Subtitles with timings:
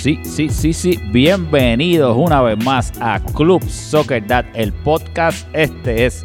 [0.00, 1.00] Sí, sí, sí, sí.
[1.10, 5.48] Bienvenidos una vez más a Club Soccer Dad, el podcast.
[5.52, 6.24] Este es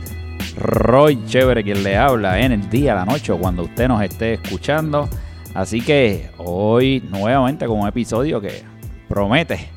[0.57, 5.09] Roy Chévere quien le habla en el día, la noche cuando usted nos esté escuchando.
[5.55, 8.61] Así que hoy nuevamente con un episodio que
[9.09, 9.69] promete.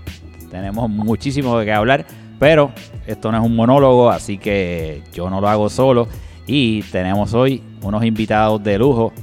[0.50, 2.04] Tenemos muchísimo de qué hablar,
[2.38, 2.72] pero
[3.06, 6.06] esto no es un monólogo, así que yo no lo hago solo.
[6.46, 9.14] Y tenemos hoy unos invitados de lujo,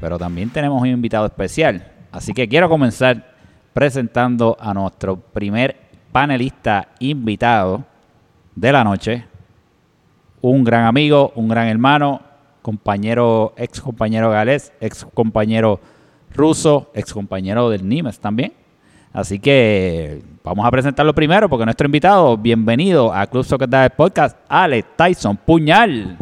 [0.00, 1.86] pero también tenemos un invitado especial.
[2.10, 3.29] Así que quiero comenzar
[3.72, 5.76] presentando a nuestro primer
[6.12, 7.84] panelista invitado
[8.54, 9.24] de la noche.
[10.40, 12.20] Un gran amigo, un gran hermano,
[12.62, 15.80] compañero, ex compañero galés, ex compañero
[16.34, 18.52] ruso, ex compañero del Nimes también.
[19.12, 24.36] Así que vamos a presentarlo primero porque nuestro invitado, bienvenido a Club Soccer Dad Podcast,
[24.48, 26.16] Alex Tyson Puñal.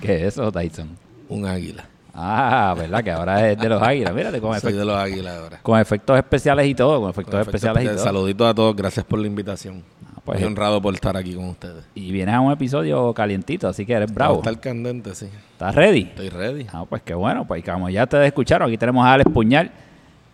[0.00, 0.96] ¿Qué es eso, Tyson?
[1.28, 1.93] Un águila.
[2.16, 3.02] Ah, ¿verdad?
[3.02, 4.14] Que ahora es de los águilas.
[4.14, 5.58] Mírate, con, Soy efect- de los águilas ahora.
[5.62, 8.04] con efectos especiales y todo, con efectos Con efectos especiales y todo.
[8.04, 9.82] Saluditos a todos, gracias por la invitación.
[10.24, 11.84] pues, Muy honrado por estar aquí con ustedes.
[11.94, 14.36] Y vienes a un episodio calientito, así que eres bravo.
[14.38, 15.28] Está el candente, sí.
[15.52, 16.02] ¿Estás ready?
[16.02, 16.66] Estoy ready.
[16.72, 19.70] Ah, pues qué bueno, pues como ya ustedes escucharon, aquí tenemos a Alex Puñal,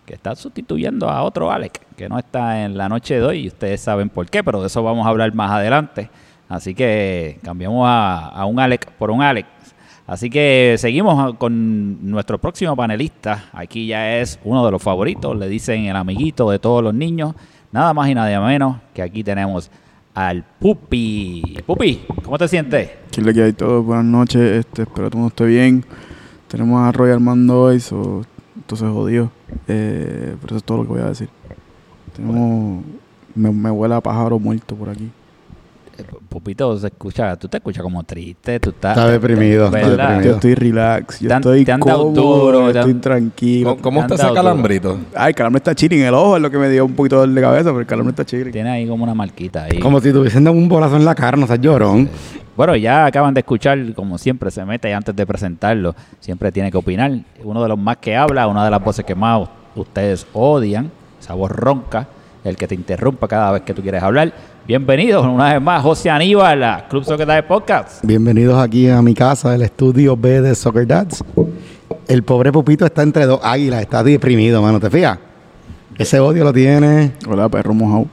[0.05, 3.47] que está sustituyendo a otro Alex, que no está en la noche de hoy, y
[3.49, 6.11] ustedes saben por qué, pero de eso vamos a hablar más adelante.
[6.49, 9.49] Así que cambiamos a, a un Alex por un Alex.
[10.11, 13.49] Así que seguimos con nuestro próximo panelista.
[13.53, 17.37] Aquí ya es uno de los favoritos, le dicen el amiguito de todos los niños.
[17.71, 19.71] Nada más y nada menos que aquí tenemos
[20.13, 21.61] al Pupi.
[21.65, 22.91] Pupi, ¿cómo te sientes?
[23.13, 23.85] ¿Qué es lo que hay todos?
[23.85, 25.85] Buenas noches, este, espero que todo esté bien.
[26.49, 29.31] Tenemos a Roy Armando hoy, so, entonces jodido.
[29.69, 31.29] Eh, pero eso es todo lo que voy a decir.
[32.17, 32.83] Tenemos,
[33.37, 35.09] me, me huele a pájaro muerto por aquí.
[36.29, 38.97] Pupito, se escucha, tú te escuchas como triste, tú estás...
[38.97, 40.23] Está deprimido, está deprimido.
[40.23, 43.01] Yo estoy relax, yo Te han- estoy te han dado cómodo, duro, te estoy han-
[43.01, 43.77] tranquilo.
[43.81, 44.99] ¿Cómo, está ese calambrito?
[45.15, 47.41] Ay, el calambre está chilling, el ojo es lo que me dio un poquito de
[47.41, 48.53] cabeza, pero el calambre está chilling.
[48.53, 49.79] Tiene ahí como una marquita ahí.
[49.79, 52.09] Como si tuviesen dado un bolazo en la cara, no seas llorón.
[52.57, 56.77] Bueno, ya acaban de escuchar, como siempre se mete antes de presentarlo, siempre tiene que
[56.77, 57.11] opinar.
[57.43, 61.33] Uno de los más que habla, una de las voces que más ustedes odian, esa
[61.35, 62.07] voz ronca,
[62.45, 64.33] el que te interrumpa cada vez que tú quieres hablar.
[64.71, 68.05] Bienvenidos una vez más, José Aníbal, a Club Soccer de Podcast.
[68.05, 71.25] Bienvenidos aquí a mi casa, el estudio B de Soccer Dads.
[72.07, 75.19] El pobre Pupito está entre dos águilas, está deprimido, mano, ¿te fijas?
[75.99, 77.15] Ese odio lo tiene.
[77.29, 78.07] Hola, perro mojado.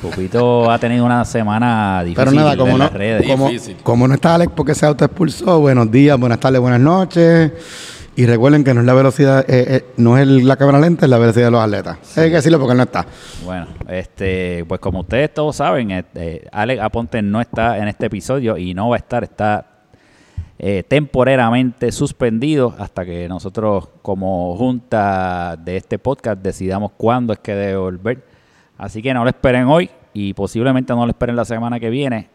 [0.00, 3.26] Pupito ha tenido una semana difícil Pero nada, como en no, las redes.
[3.26, 3.50] como,
[3.82, 7.50] como no está Alex porque se autoexpulsó, buenos días, buenas tardes, buenas noches.
[8.18, 11.10] Y recuerden que no es la velocidad, eh, eh, no es la cámara lenta, es
[11.10, 11.98] la velocidad de los atletas.
[12.16, 13.04] Hay que decirlo porque no está.
[13.44, 18.56] Bueno, este, pues como ustedes todos saben, este, Alex Aponte no está en este episodio
[18.56, 19.66] y no va a estar, está
[20.58, 27.54] eh, temporariamente suspendido hasta que nosotros como junta de este podcast decidamos cuándo es que
[27.54, 28.24] debe volver.
[28.78, 32.30] Así que no lo esperen hoy y posiblemente no lo esperen la semana que viene.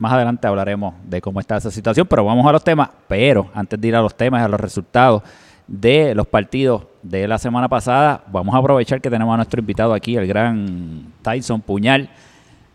[0.00, 2.88] Más adelante hablaremos de cómo está esa situación, pero vamos a los temas.
[3.06, 5.22] Pero antes de ir a los temas, a los resultados
[5.66, 9.92] de los partidos de la semana pasada, vamos a aprovechar que tenemos a nuestro invitado
[9.92, 12.08] aquí, el gran Tyson Puñal,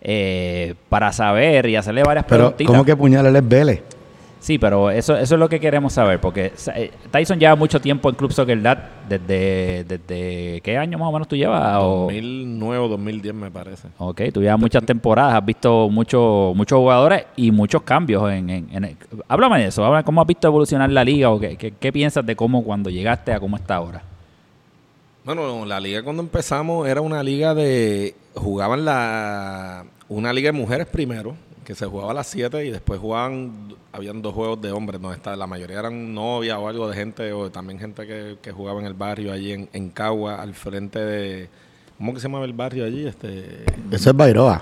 [0.01, 2.71] eh, para saber y hacerle varias Pero, preguntitas.
[2.71, 3.83] ¿cómo que puñal él es Vélez?
[4.45, 8.09] Sí, pero eso, eso es lo que queremos saber, porque eh, Tyson lleva mucho tiempo
[8.09, 8.77] en Club Soccer Dad,
[9.09, 11.77] desde, desde ¿qué año más o menos tú llevas?
[11.81, 13.87] O- 2009 o 2010 me parece.
[13.97, 18.31] Ok, tú llevas muchas temporadas, has visto muchos muchos jugadores y muchos cambios.
[18.31, 18.97] En, en- en el-
[19.27, 22.23] háblame de eso, háblame cómo has visto evolucionar la liga o qué, qué- qué piensas
[22.23, 24.03] de cómo cuando llegaste a cómo está ahora.
[25.23, 28.13] Bueno, la liga cuando empezamos era una liga de...
[28.35, 29.85] Jugaban la...
[30.07, 33.75] Una liga de mujeres primero, que se jugaba a las 7 y después jugaban...
[33.91, 37.33] Habían dos juegos de hombres, no está, la mayoría eran novias o algo de gente,
[37.33, 40.99] o también gente que, que jugaba en el barrio allí en, en Cagua, al frente
[40.99, 41.49] de...
[41.97, 43.05] ¿Cómo que se llama el barrio allí?
[43.07, 43.65] Este...
[43.91, 44.61] Eso es Bairoa.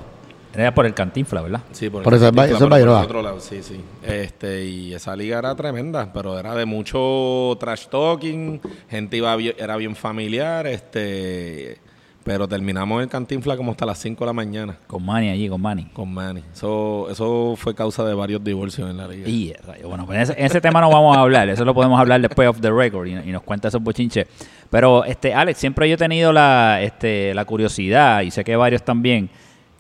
[0.56, 1.62] Era por el Cantinfla, ¿verdad?
[1.72, 3.00] Sí, por, Por el Ba- Cantinfla, eso es por Bairoa.
[3.00, 3.82] el otro lado, sí, sí.
[4.04, 9.76] Este, y esa liga era tremenda, pero era de mucho trash talking, gente iba era
[9.78, 11.80] bien familiar, este,
[12.24, 15.62] pero terminamos el Cantinfla como hasta las 5 de la mañana Con Manny allí, con
[15.62, 15.86] Manny.
[15.94, 16.42] con Manny.
[16.54, 19.28] Eso, eso fue causa de varios divorcios en la liga.
[19.28, 21.74] Y, rayo, bueno, pues en ese, en ese tema no vamos a hablar, eso lo
[21.74, 24.28] podemos hablar después of the record y, y nos cuenta esos bochinches.
[24.70, 28.84] Pero, este, Alex, siempre yo he tenido la, este, la curiosidad, y sé que varios
[28.84, 29.30] también,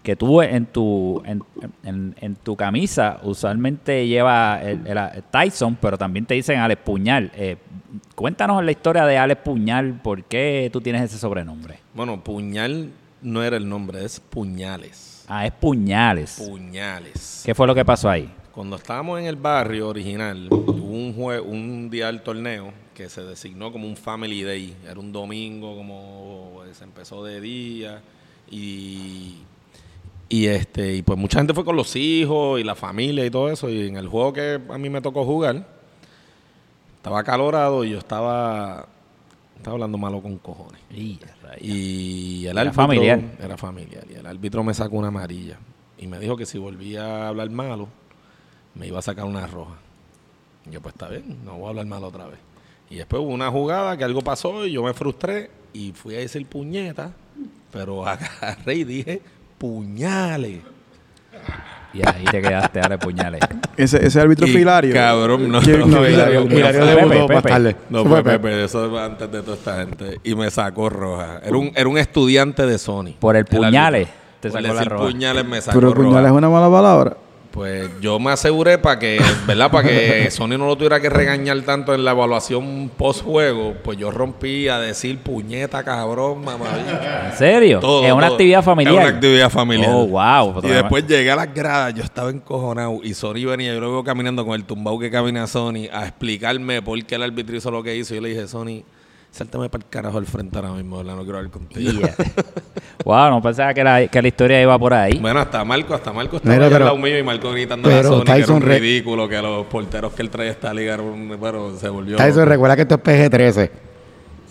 [0.03, 1.41] que tú en tu, en,
[1.83, 7.31] en- en tu camisa usualmente lleva el, el- Tyson, pero también te dicen Alex Puñal.
[7.35, 7.55] Eh,
[8.15, 11.79] cuéntanos la historia de Alex Puñal, ¿por qué tú tienes ese sobrenombre?
[11.93, 12.91] Bueno, Puñal
[13.21, 15.23] no era el nombre, es Puñales.
[15.29, 16.43] Ah, es Puñales.
[16.45, 17.41] Puñales.
[17.45, 18.29] ¿Qué fue lo que pasó ahí?
[18.51, 23.23] Cuando estábamos en el barrio original, hubo un, jue- un día del torneo que se
[23.23, 24.75] designó como un Family Day.
[24.87, 28.01] Era un domingo, como se empezó de día.
[28.51, 29.37] Y,
[30.33, 33.51] y, este, y pues mucha gente fue con los hijos y la familia y todo
[33.51, 33.69] eso.
[33.69, 35.63] Y en el juego que a mí me tocó jugar,
[36.95, 38.87] estaba acalorado y yo estaba,
[39.55, 40.81] estaba hablando malo con cojones.
[40.89, 41.19] Y,
[42.47, 43.21] el Era árbitro familiar.
[43.39, 44.05] Era familiar.
[44.09, 45.59] Y el árbitro me sacó una amarilla.
[45.99, 47.87] Y me dijo que si volvía a hablar malo,
[48.73, 49.75] me iba a sacar una roja.
[50.67, 52.39] Y yo, pues está bien, no voy a hablar mal otra vez.
[52.89, 56.17] Y después hubo una jugada que algo pasó y yo me frustré y fui a
[56.17, 57.13] decir puñeta,
[57.71, 59.21] pero agarré y dije
[59.67, 60.59] puñales.
[61.93, 63.39] Y ahí te quedaste, dale puñales.
[63.77, 64.93] Ese, ese árbitro Y, Filario.
[64.93, 65.61] Cabrón, no.
[65.61, 66.41] ¿Qué- no, no, Filario?
[66.41, 67.75] no, debutó más tarde.
[67.89, 70.19] No Eso fue fue Pepe, eso antes de toda esta gente.
[70.23, 71.39] Y me sacó roja.
[71.45, 73.13] Era un, era un estudiante de Sony.
[73.19, 74.09] Por el puñales,
[74.41, 75.05] te Por sacó la decir roja.
[75.05, 76.09] puñales me sacó Pero roja.
[76.09, 77.17] puñal es una mala palabra.
[77.53, 79.69] Pues yo me aseguré para que, ¿verdad?
[79.69, 83.95] Para que Sony no lo tuviera que regañar tanto en la evaluación post juego, pues
[83.99, 86.65] yo rompí a decir puñeta, cabrón, mamá.
[87.29, 87.79] ¿En serio?
[87.79, 88.33] Todo, es una todo.
[88.33, 88.95] actividad familiar.
[88.95, 89.91] Es una actividad familiar.
[89.93, 90.61] Oh, wow.
[90.63, 94.03] Y después llegué a las gradas, yo estaba encojonado y Sony venía, yo lo veo
[94.03, 97.83] caminando con el tumbao que camina Sony a explicarme por qué el árbitro hizo lo
[97.83, 98.15] que hizo.
[98.15, 98.81] Yo le dije, Sony,
[99.33, 101.15] sáltame para el carajo al frente ahora mismo, ¿verdad?
[101.15, 101.91] No quiero hablar contigo.
[102.01, 102.15] Yeah.
[103.03, 105.17] wow, no pensaba que la, que la historia iba por ahí.
[105.19, 107.89] Bueno, hasta Marco, hasta Marco estaba Mira, ahí al pero- lado mío y Marco gritando
[107.89, 110.97] a pero Sony que era un ridículo, que los porteros que él trae esta liga
[110.97, 112.17] bueno, se volvió.
[112.17, 113.69] Tyson, recuerda que esto es PG-13.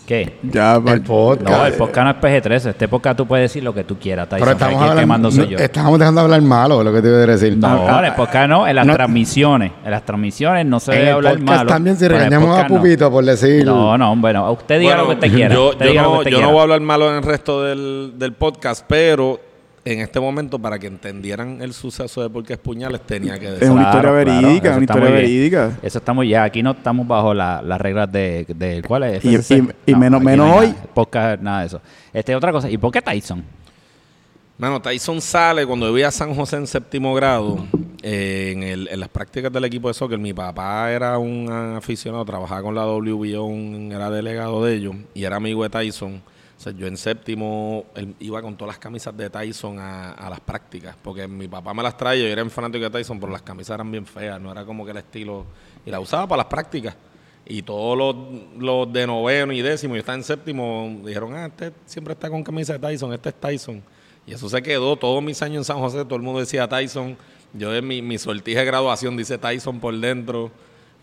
[0.05, 0.37] ¿Qué?
[0.43, 1.49] Ya, El podcast.
[1.49, 2.69] No, el podcast no es PG-13.
[2.71, 4.45] Este podcast tú puedes decir lo que tú quieras, Tyson.
[4.45, 5.57] Pero que estamos aquí hablando, no, yo.
[5.57, 7.57] estamos dejando de hablar malo, es lo que te iba a decir.
[7.57, 8.93] No, Ah, en el podcast no, en las no.
[8.95, 9.71] transmisiones.
[9.85, 11.69] En las transmisiones no se debe hablar podcast malo.
[11.69, 12.77] también, si regañamos a podcast no.
[12.77, 13.65] Pupito por decir...
[13.65, 15.55] No, no, bueno, usted diga lo que usted quiera.
[15.55, 17.15] Yo, usted yo diga lo que no, usted yo no voy a hablar malo en
[17.15, 19.39] el resto del, del podcast, pero
[19.85, 23.47] en este momento, para que entendieran el suceso de por qué es puñales, tenía que
[23.47, 23.69] Es decir.
[23.69, 25.23] una Claro, historia claro, verídica, eso una historia muy bien.
[25.25, 25.79] verídica.
[25.83, 29.25] Eso estamos ya, aquí no estamos bajo la- las reglas de, de ¿cuál es?
[29.25, 30.67] Y- menos- menos hoy.
[30.67, 31.81] nada, podcast, nada de eso.
[32.13, 33.43] Este, otra cosa, ¿y por qué Tyson?
[34.57, 37.65] Mano, Tyson sale cuando yo iba a San José en séptimo grado,
[38.03, 40.17] eh, en, el- en las prácticas del equipo de soccer.
[40.19, 45.23] Mi papá era un aficionado, trabajaba con la WBO, un- era delegado de ellos y
[45.25, 46.21] era amigo de Tyson.
[46.71, 47.85] Yo en séptimo
[48.19, 51.97] iba con todas las camisas de Tyson a, las prácticas, porque mi papá me las
[51.97, 54.65] traía, yo era un fanático de Tyson, pero las camisas eran bien feas, no era
[54.65, 55.45] como que el estilo.
[55.85, 56.95] Y la usaba para las prácticas.
[57.45, 58.15] Y todos los,
[58.57, 62.41] los de noveno y décimo, yo estaba en séptimo, dijeron, ah, este siempre está con
[62.43, 63.83] camisa de Tyson, este es Tyson.
[64.25, 67.17] Y eso se quedó todos mis años en San José, todo el mundo decía Tyson.
[67.53, 70.51] Yo en mi, mi sortija de graduación dice Tyson por dentro.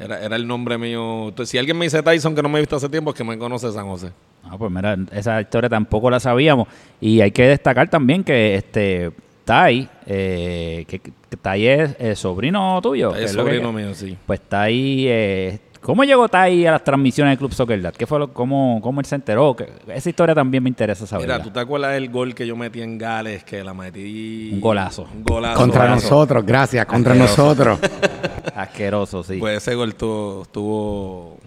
[0.00, 1.28] Era, era el nombre mío.
[1.28, 3.24] Entonces, si alguien me dice Tyson que no me he visto hace tiempo, es que
[3.24, 4.10] me conoce San José.
[4.44, 6.66] Ah, pues mira, esa historia tampoco la sabíamos.
[7.00, 9.12] Y hay que destacar también que este
[9.44, 13.14] Tai, eh, que, que Tai es eh, sobrino tuyo.
[13.14, 14.16] Es sobrino mío, sí.
[14.26, 17.94] Pues Tai, eh, ¿cómo llegó Tai a las transmisiones del Club Soccer Dad?
[17.94, 19.54] ¿Qué fue lo, cómo, cómo él se enteró?
[19.56, 21.26] Que- esa historia también me interesa saber.
[21.26, 23.44] Mira, ¿tú te acuerdas del gol que yo metí en Gales?
[23.44, 24.50] Que la metí...
[24.52, 25.08] Un golazo.
[25.14, 25.58] Un golazo.
[25.58, 26.02] Contra golazo.
[26.02, 27.42] nosotros, gracias, contra Asqueroso.
[27.44, 27.78] nosotros.
[28.54, 29.38] Asqueroso, sí.
[29.38, 30.46] Pues ese gol tuvo...
[30.50, 31.38] Tuvo...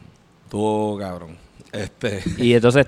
[0.49, 1.37] Tuvo cabrón.
[1.71, 2.21] Este...
[2.37, 2.85] Y entonces,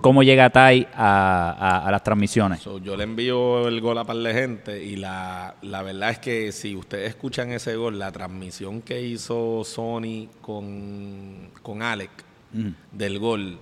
[0.00, 2.60] ¿cómo llega Tai a, a- a las transmisiones?
[2.60, 6.18] So, yo le envío el gol a par de gente y la, la verdad es
[6.18, 12.10] que si ustedes escuchan ese gol, la transmisión que hizo Sony con, con Alec
[12.52, 12.70] Mm.
[12.90, 13.58] del gol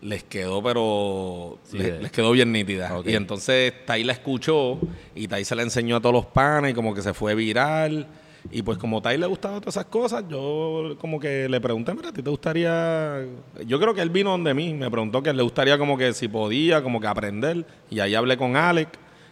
[0.00, 2.90] les quedó, pero Sí, les, quedó bien nítida.
[3.04, 4.78] Y entonces Tai la escuchó
[5.14, 8.06] y Tai se la enseñó a todos los panes y como que se fue viral.
[8.50, 11.92] Y pues como a Tai le gustaban todas esas cosas, yo como que le pregunté,
[11.94, 13.24] mira, ¿a ti te gustaría...?
[13.66, 16.28] Yo creo que él vino donde mí, me preguntó que le gustaría como que si
[16.28, 17.64] podía, como que aprender.
[17.90, 18.88] Y ahí hablé con Alec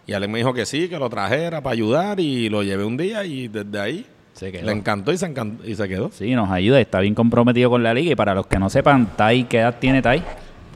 [0.07, 2.97] y Alec me dijo que sí, que lo trajera para ayudar y lo llevé un
[2.97, 4.67] día y desde ahí Se quedó.
[4.67, 6.11] le encantó y se, encantó, y se quedó.
[6.13, 8.13] Sí, nos ayuda, está bien comprometido con la liga.
[8.13, 10.23] Y para los que no sepan, Tai, ¿qué edad tiene Tai?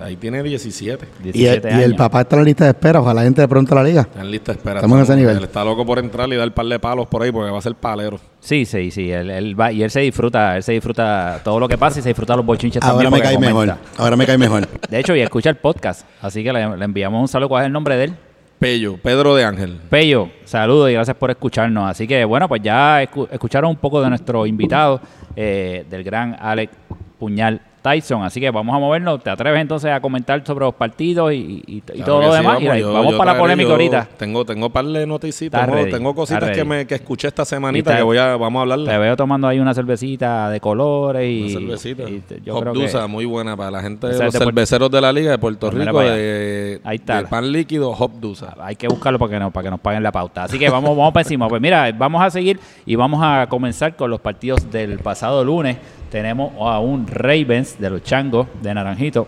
[0.02, 1.06] Ahí tiene 17.
[1.22, 3.72] Y el, 17 y el papá está en la lista de espera, ojalá entre pronto
[3.78, 4.00] a la liga.
[4.02, 4.76] Está en lista de espera.
[4.76, 5.36] Estamos en ese nivel.
[5.36, 7.62] Él está loco por entrar y dar par de palos por ahí porque va a
[7.62, 8.18] ser palero.
[8.40, 9.10] Sí, sí, sí.
[9.10, 12.02] Él, él va, y él se disfruta, él se disfruta todo lo que pasa y
[12.02, 13.22] se disfruta los bochinches Ahora también.
[13.22, 13.76] me cae mejor.
[13.96, 14.68] Ahora me cae mejor.
[14.88, 16.06] De hecho, y escucha el podcast.
[16.20, 17.48] Así que le, le enviamos un saludo.
[17.50, 18.14] ¿Cuál es el nombre de él?
[18.58, 19.80] Pello, Pedro de Ángel.
[19.90, 21.90] Pello, saludos y gracias por escucharnos.
[21.90, 25.00] Así que bueno, pues ya escu- escucharon un poco de nuestro invitado,
[25.34, 26.72] eh, del gran Alex
[27.18, 28.22] Puñal Tyson.
[28.22, 29.22] Así que vamos a movernos.
[29.22, 32.38] ¿Te atreves entonces a comentar sobre los partidos y, y- y Claro todo lo sí,
[32.38, 32.60] demás?
[32.62, 34.08] Y ahí yo- vamos yo para la polémica ahorita.
[34.16, 38.02] Tengo, tengo par de noticitas, tengo, tengo cositas que, me, que escuché esta semanita que
[38.02, 38.78] voy a, vamos a hablar.
[38.84, 42.04] Te veo tomando ahí una cervecita de colores y, Una cervecita.
[42.08, 45.30] y yo creo que muy buena para la gente los de cerveceros de la Liga
[45.32, 47.22] de Puerto Pues Rico, de, Ahí está.
[47.22, 48.54] de pan líquido, Hop Dusa.
[48.60, 50.44] hay que buscarlo para que, no, para que nos paguen la pauta.
[50.44, 51.48] Así que vamos, vamos para encima.
[51.48, 55.76] Pues mira, vamos a seguir y vamos a comenzar con los partidos del pasado lunes.
[56.12, 59.26] Tenemos a un Ravens de los Changos de Naranjito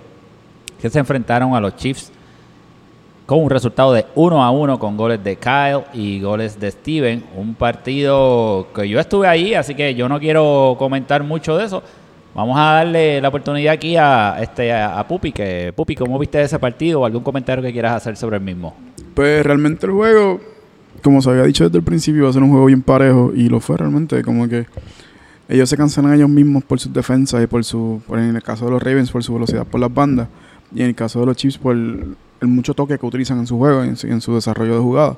[0.79, 2.13] que se enfrentaron a los Chiefs
[3.25, 7.25] con un resultado de 1 a 1 con goles de Kyle y goles de Steven.
[7.37, 11.83] Un partido que yo estuve ahí, así que yo no quiero comentar mucho de eso.
[12.35, 16.59] Vamos a darle la oportunidad aquí a este a, Pupi, que Pupi, ¿cómo viste ese
[16.59, 18.75] partido o algún comentario que quieras hacer sobre el mismo?
[19.15, 20.39] Pues realmente el juego,
[21.03, 23.49] como se había dicho desde el principio, iba a ser un juego bien parejo y
[23.49, 24.23] lo fue realmente.
[24.23, 24.67] Como que
[25.49, 28.65] ellos se cancelan ellos mismos por sus defensas y por su, por en el caso
[28.65, 30.29] de los Ravens, por su velocidad por las bandas
[30.75, 33.57] y en el caso de los Chiefs por el, mucho toque que utilizan en su
[33.59, 35.17] juego, en, en su desarrollo de jugada.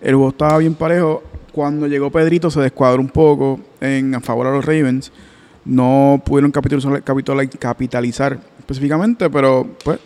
[0.00, 1.22] El juego estaba bien parejo.
[1.52, 5.10] Cuando llegó Pedrito se descuadró un poco en a favor a los Ravens.
[5.64, 9.98] No pudieron capitalizar, capitali- capitalizar específicamente, pero pues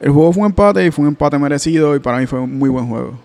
[0.00, 2.58] el juego fue un empate y fue un empate merecido y para mí fue un
[2.58, 3.18] muy buen juego.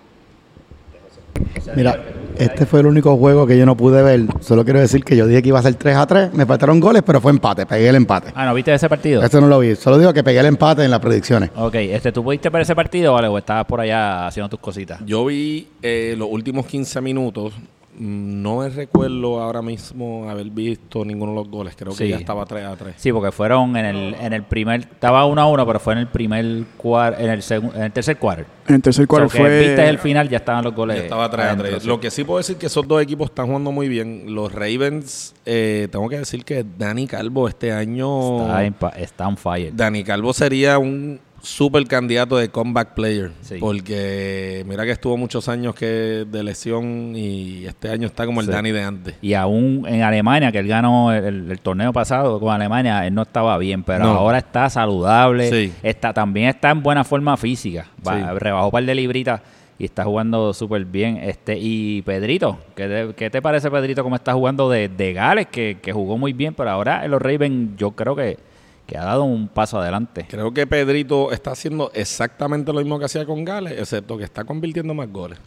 [1.75, 1.97] Mira,
[2.37, 4.21] este fue el único juego que yo no pude ver.
[4.39, 6.33] Solo quiero decir que yo dije que iba a ser 3 a 3.
[6.33, 7.65] Me faltaron goles, pero fue empate.
[7.65, 8.31] Pegué el empate.
[8.35, 9.23] Ah, ¿no viste ese partido?
[9.23, 9.75] Esto no lo vi.
[9.75, 11.51] Solo digo que pegué el empate en las predicciones.
[11.55, 14.99] Ok, este, ¿tú pudiste ver ese partido vale, o estabas por allá haciendo tus cositas?
[15.05, 17.53] Yo vi eh, los últimos 15 minutos.
[17.97, 21.75] No me recuerdo ahora mismo haber visto ninguno de los goles.
[21.77, 22.95] Creo que ya estaba 3 a 3.
[22.97, 25.99] Sí, porque fueron en el, en el primer, estaba 1 a 1, pero fue en
[25.99, 28.45] el primer cuar, en el en el tercer cuarto.
[28.67, 29.59] En el tercer cuarto So que fue...
[29.59, 30.97] viste el final, ya estaban los goles.
[30.97, 31.81] Ya estaba 3 a adentro, 3.
[31.83, 31.87] sí.
[31.87, 34.23] Lo que sí puedo decir que esos dos equipos están jugando muy bien.
[34.33, 38.41] Los Ravens, eh, tengo que decir que Dani Calvo este año.
[38.41, 39.71] Está, en pa- está on fire.
[39.75, 43.31] Dani Calvo sería un super candidato de comeback player.
[43.41, 43.57] Sí.
[43.59, 48.47] Porque mira que estuvo muchos años que de lesión y este año está como el
[48.47, 48.51] Sí.
[48.53, 49.15] Dani de antes.
[49.21, 53.13] Y aún en Alemania, que él ganó el, el- el torneo pasado con Alemania, él
[53.13, 54.11] no estaba bien, pero No.
[54.11, 55.49] ahora está saludable.
[55.51, 55.73] Sí.
[55.83, 57.87] Está, también está en buena forma física.
[58.07, 58.33] Va-.
[58.39, 59.41] Rebajó un par de libritas
[59.77, 61.17] y está jugando súper bien.
[61.17, 65.47] Este Y Pedrito, ¿qué te, qué te parece Pedrito cómo está jugando de, de Gales?
[65.51, 68.37] Que, que jugó muy bien, pero ahora en los Ravens yo creo que,
[68.85, 70.25] que ha dado un paso adelante.
[70.29, 74.43] Creo que Pedrito está haciendo exactamente lo mismo que hacía con Gales, excepto que está
[74.43, 75.39] convirtiendo más goles.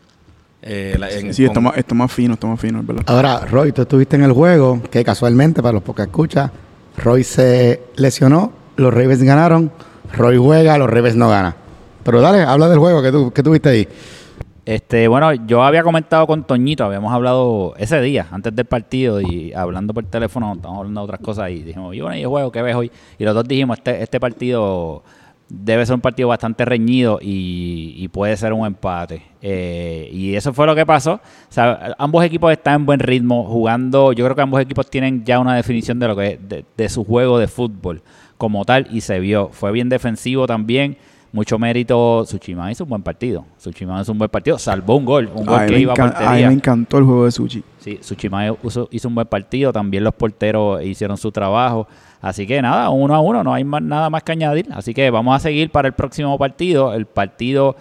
[0.62, 3.02] Eh, la- en- Sí, está con- más, está más fino, está más fino, es verdad.
[3.06, 6.50] Ahora, Roy, tú estuviste en el juego, que casualmente, para los pocos que escuchas,
[6.96, 9.70] Roy se lesionó, los Ravens ganaron,
[10.14, 11.54] Roy juega, los Ravens no ganan.
[12.02, 13.88] Pero dale, habla del juego que tú, que tuviste ahí.
[14.66, 19.52] Este, bueno, yo había comentado con Toñito, habíamos hablado ese día, antes del partido, y
[19.52, 22.50] hablando por teléfono, estábamos hablando de otras cosas, y dijimos, y bueno, ¿y el juego
[22.50, 22.90] qué ves hoy?
[23.16, 25.04] Y los dos dijimos, este, este partido
[25.48, 29.22] debe ser un partido bastante reñido y, puede ser un empate.
[29.40, 31.20] Eh, y eso fue lo que pasó.
[31.96, 35.54] Ambos equipos están en buen ritmo, jugando, yo creo que ambos equipos tienen ya una
[35.54, 38.02] definición de lo que es de, de su juego de fútbol
[38.36, 39.48] como tal, y se vio.
[39.52, 40.96] Fue bien defensivo también.
[41.32, 42.24] Mucho mérito.
[42.26, 43.44] Suchiman hizo un buen partido.
[43.58, 44.58] Suchiman hizo un buen partido.
[44.58, 45.30] Salvó un gol.
[45.34, 47.62] Un gol A mí, que me iba a mí me encantó el juego de Sushi.
[47.78, 49.72] Sí, Suchiman hizo, hizo un buen partido.
[49.72, 51.86] También los porteros hicieron su trabajo.
[52.22, 53.44] Así que nada, uno a uno.
[53.44, 54.66] No hay más, nada más que añadir.
[54.72, 56.94] Así que vamos a seguir para el próximo partido.
[56.94, 57.76] El partido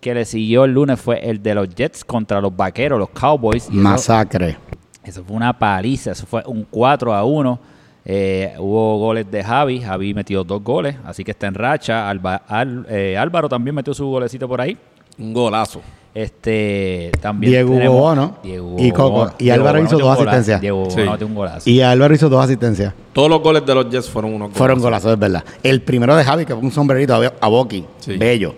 [0.00, 3.66] que le siguió el lunes fue el de los Jets contra los Vaqueros, los Cowboys.
[3.70, 4.56] Y eso- Masacre.
[5.02, 7.58] eso fue una paliza, eso fue un 4 a 1.
[8.06, 12.08] Eh, hubo goles de Javi, Javi metió dos goles, así que está en racha.
[12.10, 14.76] Alba- Al- eh, Álvaro también metió su golecito por ahí.
[15.18, 15.80] Un golazo.
[16.12, 19.10] Este también Diego tenemos- Hugo Bono Diego y Hugo Coco.
[19.10, 19.32] Bono.
[19.38, 20.60] Y Diego Álvaro Bono hizo dos asistencias.
[20.60, 20.96] Diego Hugo Sí.
[21.00, 21.70] Bono metió un golazo.
[21.70, 22.94] Y Álvaro hizo dos asistencias.
[23.12, 25.02] Todos los goles de los Jets fueron unos Fueron golazos.
[25.04, 25.44] golazos, es verdad.
[25.62, 27.84] El primero de Javi, que fue un sombrerito a, a Boki.
[27.98, 28.16] Sí.
[28.16, 28.54] Bello.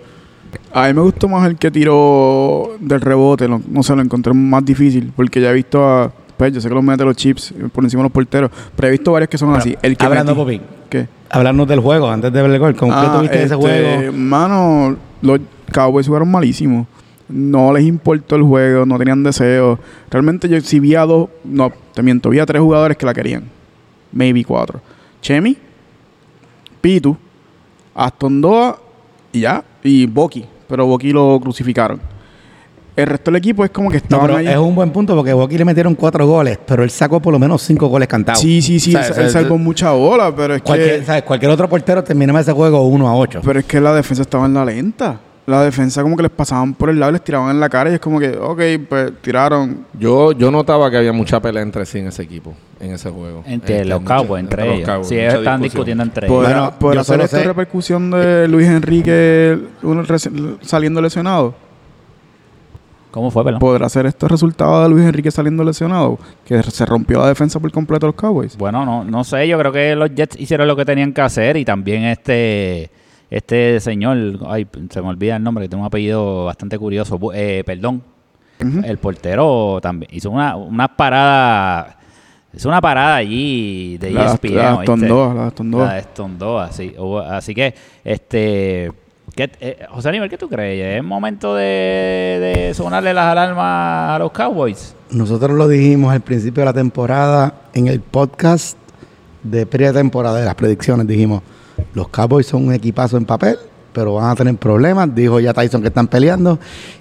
[0.72, 4.32] A mí me gustó más el que tiró del rebote, lo- no sé, lo encontré
[4.34, 7.52] más difícil, porque ya he visto a, pues yo sé que los mete los chips
[7.52, 9.76] eh, por encima de los porteros, pero he visto varios que son así.
[9.82, 10.62] El que hablando, Popín.
[10.90, 11.08] ¿Qué?
[11.30, 12.76] Hablarnos del juego antes de ver el gol.
[12.76, 14.12] ¿Con Ah, tuviste ese este, juego?
[14.12, 15.40] Mano, los
[15.72, 16.86] Cowboys jugaron malísimo.
[17.28, 19.80] No les importó el juego, no tenían deseo.
[20.10, 23.14] Realmente yo si vi a dos, no, te miento, vi a tres jugadores que la
[23.14, 23.44] querían.
[24.12, 24.80] Maybe cuatro.
[25.20, 25.56] Chemi,
[26.80, 27.16] Pitu,
[27.94, 28.78] Aston Doa
[29.32, 30.44] y ya, y Boki.
[30.68, 32.00] Pero Boki lo crucificaron.
[32.96, 34.48] El resto del equipo es como que No, estaban pero ahí.
[34.48, 37.38] es un buen punto porque Boki le metieron cuatro goles, pero él sacó por lo
[37.38, 38.40] menos cinco goles cantados.
[38.40, 41.22] Sí, sí, sí, él, salvó mucha bola, pero es Cualquier, que ¿sabes?
[41.24, 43.40] cualquier otro portero terminaba ese juego 1 a 8.
[43.44, 45.20] pero es que la defensa estaba en la lenta.
[45.46, 47.94] la defensa como que les pasaban por el lado, les tiraban en la cara y
[47.94, 49.84] es como que, ok, pues tiraron.
[49.96, 53.44] Yo, yo notaba que había mucha pelea entre sí en ese equipo, en ese juego.
[53.46, 54.88] Entre Este, los Cowboys, entre, los ellos.
[54.88, 55.84] Cowboys, sí, ellos estaban discusión.
[55.84, 56.36] discutiendo entre ellos.
[56.36, 61.54] ¿Podrá, Bueno, podrá solo esta sé- repercusión de Luis Enrique uno reci- saliendo lesionado?
[63.10, 63.60] ¿Cómo fue, perdón?
[63.60, 66.18] ¿Podrá ser esto resultado de Luis Enrique saliendo lesionado?
[66.44, 68.56] Que se rompió la defensa por completo de los Cowboys.
[68.58, 71.56] Bueno, no, no sé, yo creo que los Jets hicieron lo que tenían que hacer
[71.56, 72.90] y también este
[73.30, 77.62] este señor, ay, se me olvida el nombre, que tiene un apellido bastante curioso, eh,
[77.66, 78.02] perdón,
[78.84, 81.96] el portero también hizo una, una parada,
[82.54, 84.86] hizo una parada allí de La- ESPN, la ¿oíste?
[84.86, 85.86] Tondoa, la Tondoa.
[85.86, 86.94] La de Tondoa, sí.
[87.28, 88.92] Así que, este,
[89.36, 90.98] ¿qué- eh, José Aníbal, ¿qué tú crees?
[90.98, 91.62] ¿Es momento de,
[92.66, 94.94] de sonarle las alarmas a los Cowboys?
[95.10, 98.76] Nosotros lo dijimos al principio de la temporada en el podcast
[99.42, 101.06] de pretemporada de las predicciones.
[101.06, 101.42] Dijimos,
[101.94, 103.56] los Cowboys son un equipazo en papel,
[103.92, 105.14] pero van a tener problemas.
[105.14, 106.58] Dijo ya Tyson que están peleando.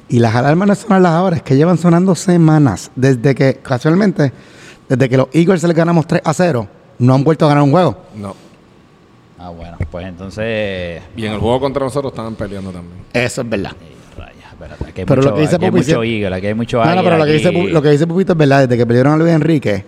[0.08, 2.92] Y las alarmas no son las ahora, es que llevan sonando semanas.
[2.96, 4.32] Desde que, casualmente,
[4.88, 6.68] desde que los Eagles se les ganamos 3 a 0,
[7.00, 7.98] no han vuelto a ganar un juego.
[8.16, 8.36] No.
[9.38, 11.02] Ah, bueno, pues entonces...
[11.18, 12.96] Y en el juego contra nosotros estaban peleando también.
[13.14, 13.72] Eso es verdad.
[13.82, 16.36] Ey, rayas, espérate, aquí hay Pero mucho, lo que dice aquí hay mucho sí- Eagle,
[16.36, 18.38] aquí hay mucho No, pero lo que, dice, aquí- Pu- lo que dice Pupito es
[18.38, 18.62] verdad.
[18.62, 19.84] Desde que perdieron a Luis Enrique,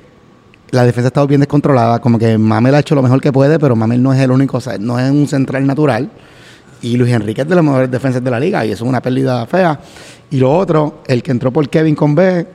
[0.72, 2.00] la defensa ha estado bien descontrolada.
[2.00, 4.58] Como que Mamel ha hecho lo mejor que puede, pero Mamel no es el único,
[4.58, 6.10] o sea, no es un central natural.
[6.82, 9.02] Y Luis Enrique es de las mejores defensas de la liga y eso es una
[9.02, 9.80] pérdida fea.
[10.30, 12.46] Y lo otro, el que entró por Kevin con B,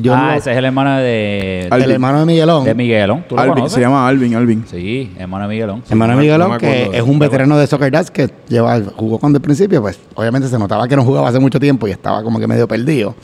[0.00, 1.84] yo ah, no- ese es el hermano de, Alvin.
[1.84, 2.64] el hermano de Miguelón.
[2.64, 3.24] de Miguelón.
[3.28, 3.74] ¿Tú lo Alvin, conoces?
[3.74, 4.64] se llama Alvin, Alvin.
[4.70, 5.82] Sí, hermano de Miguelón.
[5.90, 9.38] hermano de Miguelón, no que es un veterano de Soccer Dads que lleva, jugó cuando
[9.38, 12.38] el principio, pues obviamente se notaba que no jugaba hace mucho tiempo y estaba como
[12.38, 13.14] que medio perdido.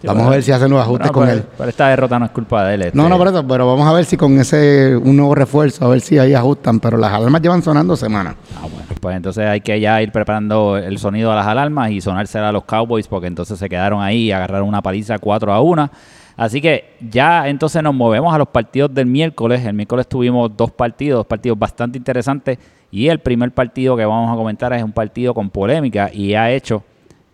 [0.00, 1.44] Sí, Vamos pero- a ver si hacen los ajustes con pero- él.
[1.56, 2.82] Pero esta derrota no es culpa de él.
[2.82, 5.82] este- No, no, por eso, pero vamos a ver si con ese un nuevo refuerzo,
[5.84, 6.78] a ver si ahí ajustan.
[6.80, 8.34] Pero las alarmas llevan sonando semanas.
[8.56, 12.00] Ah, bueno, pues entonces hay que ya ir preparando el sonido a las alarmas y
[12.00, 15.60] sonársela a los Cowboys porque entonces se quedaron ahí y agarraron una paliza 4 a
[15.60, 15.90] 1.
[16.38, 19.62] Así que ya entonces nos movemos a los partidos del miércoles.
[19.62, 22.58] El miércoles tuvimos dos partidos, dos partidos bastante interesantes
[22.90, 26.50] y el primer partido que vamos a comentar es un partido con polémica y ha
[26.50, 26.82] hecho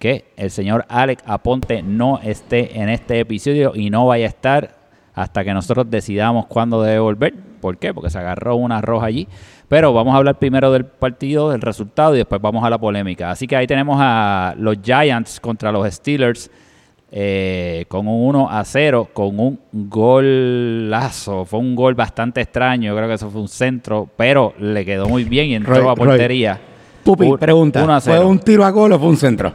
[0.01, 4.75] que el señor Alex Aponte no esté en este episodio y no vaya a estar
[5.15, 7.50] hasta que nosotros decidamos cuándo debe volver.
[7.61, 7.93] ¿Por qué?
[7.95, 9.29] Porque se agarró una roja allí.
[9.69, 13.31] Pero vamos a hablar primero del partido, del resultado y después vamos a la polémica.
[13.31, 16.51] Así que ahí tenemos a los Giants contra los Steelers
[17.13, 21.45] eh, con un 1 a 0, con un golazo.
[21.45, 25.25] Fue un gol bastante extraño, creo que eso fue un centro, pero le quedó muy
[25.25, 25.97] bien y entró Roy, a Roy.
[25.97, 26.59] portería.
[27.05, 27.83] Pupi, Un- pregunta.
[27.83, 28.29] 1 a ¿Fue 0.
[28.29, 29.53] un tiro a gol o fue un centro?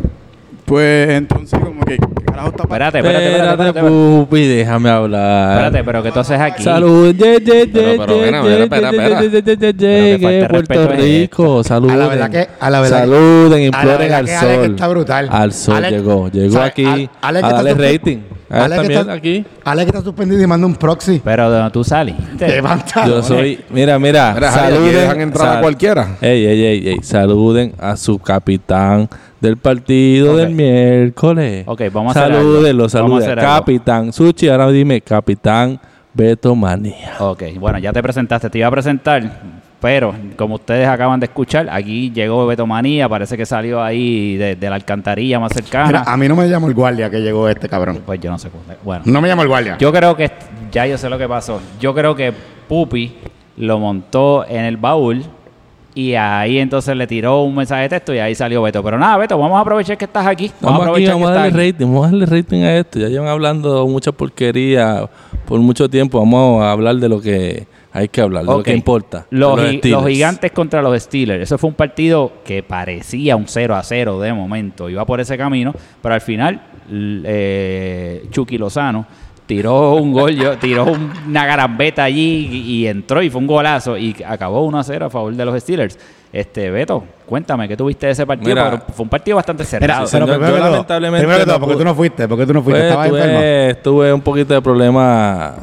[0.65, 2.85] Pues entonces como que, ¿qué carajo está pasando?
[2.85, 4.25] Espérate, espérate, espérate, espérate, espérate.
[4.25, 5.51] Pupi, déjame hablar.
[5.51, 6.63] Espérate, pero que tú haces aquí.
[6.63, 9.19] Salud, ye, ye, Pero, ye, pero, mira, mira, espera, espera.
[9.19, 11.95] Pero que falta que de Puerto respeto es Rico, saluden.
[11.95, 14.35] A la verdad que- a la verdad que- saluden, a la imploren verdad al que
[14.35, 14.65] Alex sol.
[14.71, 15.29] está brutal.
[15.31, 16.65] Al sol Alex- llegó, llegó ¿sabe?
[16.65, 18.17] aquí Alex a está darle suspe- rating.
[18.47, 19.45] A Alex también está- aquí.
[19.63, 21.19] Alex está suspendido y manda un proxy.
[21.23, 22.47] Pero de donde tú saliste.
[22.47, 23.05] Levanta.
[23.07, 24.93] Yo soy, mira, mira, Mira, aquí saluden.
[24.93, 26.07] dejan entrar a cualquiera.
[26.21, 31.63] Ey, ey, ey, ey, saluden a su capitán del partido del miércoles.
[31.67, 32.33] Ok, vamos a hacer
[33.23, 33.51] hacer algo.
[33.59, 35.79] Capitán Suchi, ahora dime, capitán
[36.13, 37.15] Beto Manía.
[37.19, 39.29] Ok, bueno, ya te presentaste, te iba a presentar,
[39.81, 44.69] pero como ustedes acaban de escuchar, aquí llegó Betomanía, parece que salió ahí de, de
[44.69, 45.87] la alcantarilla más cercana.
[45.87, 48.01] Mira, a mí no me llamó el guardia que llegó este cabrón.
[48.05, 48.49] Pues yo no sé.
[48.49, 48.73] cuándo.
[48.83, 49.77] Bueno, No me llamó el guardia.
[49.77, 50.31] yo creo que,
[50.71, 51.61] ya yo sé lo que pasó.
[51.79, 52.33] Yo creo que
[52.67, 53.15] Pupi
[53.57, 55.23] lo montó en el baúl
[55.95, 58.83] y ahí entonces le tiró un mensaje de texto y ahí salió Beto.
[58.83, 60.51] Pero nada, Beto, vamos a aprovechar que estás aquí.
[60.59, 61.71] Vamos, Vamos a aquí, aprovechar vamos a darle estás aquí.
[61.71, 62.99] rating, vamos a darle rating a esto.
[62.99, 65.09] Ya llevan hablando mucha porquería
[65.45, 66.19] por mucho tiempo.
[66.19, 69.25] Vamos a hablar de lo que hay que hablar, de lo que importa.
[69.29, 69.57] Los,
[70.05, 71.43] gigantes contra los Steelers.
[71.43, 74.89] Eso fue un partido que parecía un 0 a 0 de momento.
[74.89, 79.05] Iba por ese camino, pero al final eh, Chucky Lozano
[79.45, 83.47] tiró un gol, yo- tiró un- una garambeta allí y, y entró y fue un
[83.47, 85.97] golazo y acabó 1 a 0 a favor de los Steelers.
[86.33, 88.49] Este, Beto, cuéntame, ¿qué tuviste de ese partido?
[88.55, 88.83] Mira.
[88.93, 90.05] Fue un partido bastante cerrado.
[90.11, 92.27] pero primero yo lamentablemente primero que todo, no ¿por qué tú no fuiste?
[92.27, 92.81] ¿Por qué tú no fuiste?
[92.81, 93.79] Pues, ¿Estabas enfermo?
[93.83, 95.53] tuve, un poquito de problemas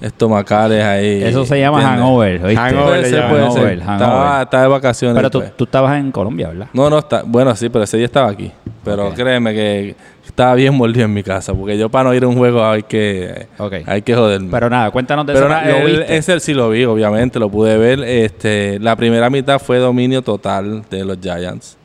[0.00, 1.22] estomacales ahí.
[1.24, 2.04] Eso se llama ¿entiendes?
[2.04, 2.60] hangover, ¿oíste?
[2.60, 3.80] Hangover Puede ser, puede Hangover, ser.
[3.80, 4.06] hangover.
[4.06, 5.16] Estaba, estaba de vacaciones.
[5.16, 5.56] Pero tú, pues.
[5.56, 6.66] tú estabas en Colombia, ¿verdad?
[6.72, 8.52] No, no, está, bueno, sí, pero ese día estaba aquí.
[8.84, 9.96] Pero créeme que
[10.36, 12.82] estaba bien mordido en mi casa, porque yo para no ir a un juego hay
[12.82, 13.46] que,
[13.86, 14.50] hay que joderme.
[14.50, 15.54] Pero nada, cuéntanos de Pero eso.
[15.54, 16.16] na- ¿Lo el- viste?
[16.16, 18.00] ese sí lo vi, obviamente, lo pude ver.
[18.02, 21.78] Este, la primera mitad fue dominio total de los Giants.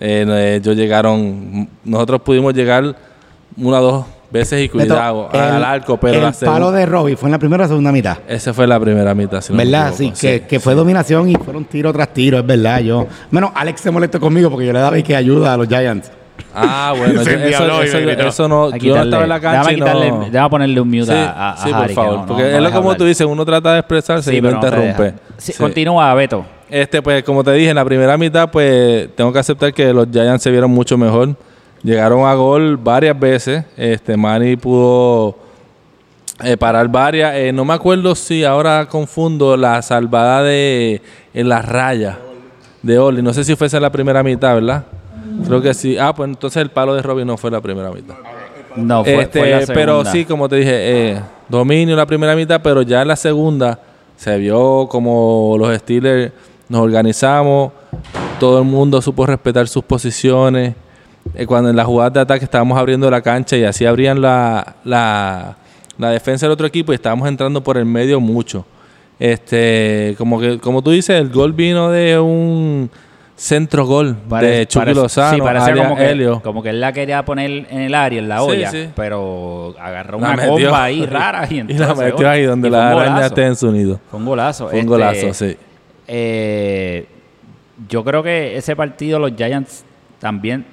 [0.00, 2.96] Eh, ellos llegaron, nosotros pudimos llegar
[3.56, 7.32] una, dos, veces y cuidado al arco, pero el la palo de Robbie fue en
[7.32, 8.18] la primera o segunda mitad.
[8.26, 9.94] Esa fue la primera mitad, si no me ¿Verdad?
[9.96, 12.80] Sí, que, que fue dominación y fueron tiro tras tiro, es verdad.
[12.80, 15.68] Yo, menos Alex se molestó conmigo porque yo le daba y que ayuda a los
[15.68, 16.10] Giants.
[16.54, 19.86] Ah, bueno, yo- eso, no, yo no estaba en la cancha déjame, y no...
[19.86, 22.48] quitarle- déjame ponerle un mute Sí, a, a, sí, por Harry, favor, no- porque no
[22.48, 22.96] es lo como hablar.
[22.98, 25.02] tú dices, uno trata de expresarse Sí, y no te interrumpe.
[25.02, 25.16] deja.
[25.36, 25.58] Sí, Sí.
[25.58, 26.44] Continúa, Beto.
[26.70, 30.08] Este, pues, como te dije, en la primera mitad, pues, tengo que aceptar que los
[30.10, 31.34] Giants se vieron mucho mejor.
[31.82, 33.64] Llegaron a gol varias veces.
[33.76, 35.36] Este, Manny pudo
[36.42, 37.34] eh, parar varias.
[37.34, 41.02] Eh, no me acuerdo si ahora confundo la salvada de
[41.34, 42.18] en la raya
[42.82, 43.22] de Oli.
[43.22, 44.84] No sé si fuese la primera mitad, ¿verdad?
[45.46, 45.96] Creo que sí.
[45.98, 48.14] Ah, pues entonces el palo de Robin no fue la primera mitad.
[48.76, 52.60] No, fue, Este, fue la pero sí, como te dije, eh, dominio la primera mitad,
[52.62, 53.78] pero ya en la segunda
[54.16, 56.32] se vio como los Steelers
[56.68, 57.72] nos organizamos,
[58.40, 60.74] todo el mundo supo respetar sus posiciones.
[61.34, 64.76] Eh, cuando en las jugadas de ataque estábamos abriendo la cancha y así abrían la,
[64.84, 65.56] la,
[65.98, 68.66] la defensa del otro equipo y estábamos entrando por el medio mucho.
[69.18, 72.90] Este, como que, como tú dices, el gol vino de un
[73.36, 76.40] centro gol Pare- de Chucky parece- Lozano, Sí, parece como que, Helio.
[76.42, 78.88] como que él la quería poner en el área, en la Sí, olla, sí.
[78.94, 80.50] pero agarró La una metió.
[80.52, 83.56] bomba ahí rara y, Y entonces, la metió ahí donde y la araña esté en
[83.56, 83.98] su nido.
[84.10, 84.64] Fue un golazo.
[84.68, 85.56] Fue un Este, golazo, sí.
[86.06, 87.06] eh,
[87.88, 89.84] yo creo que ese partido los Giants
[90.20, 90.64] también,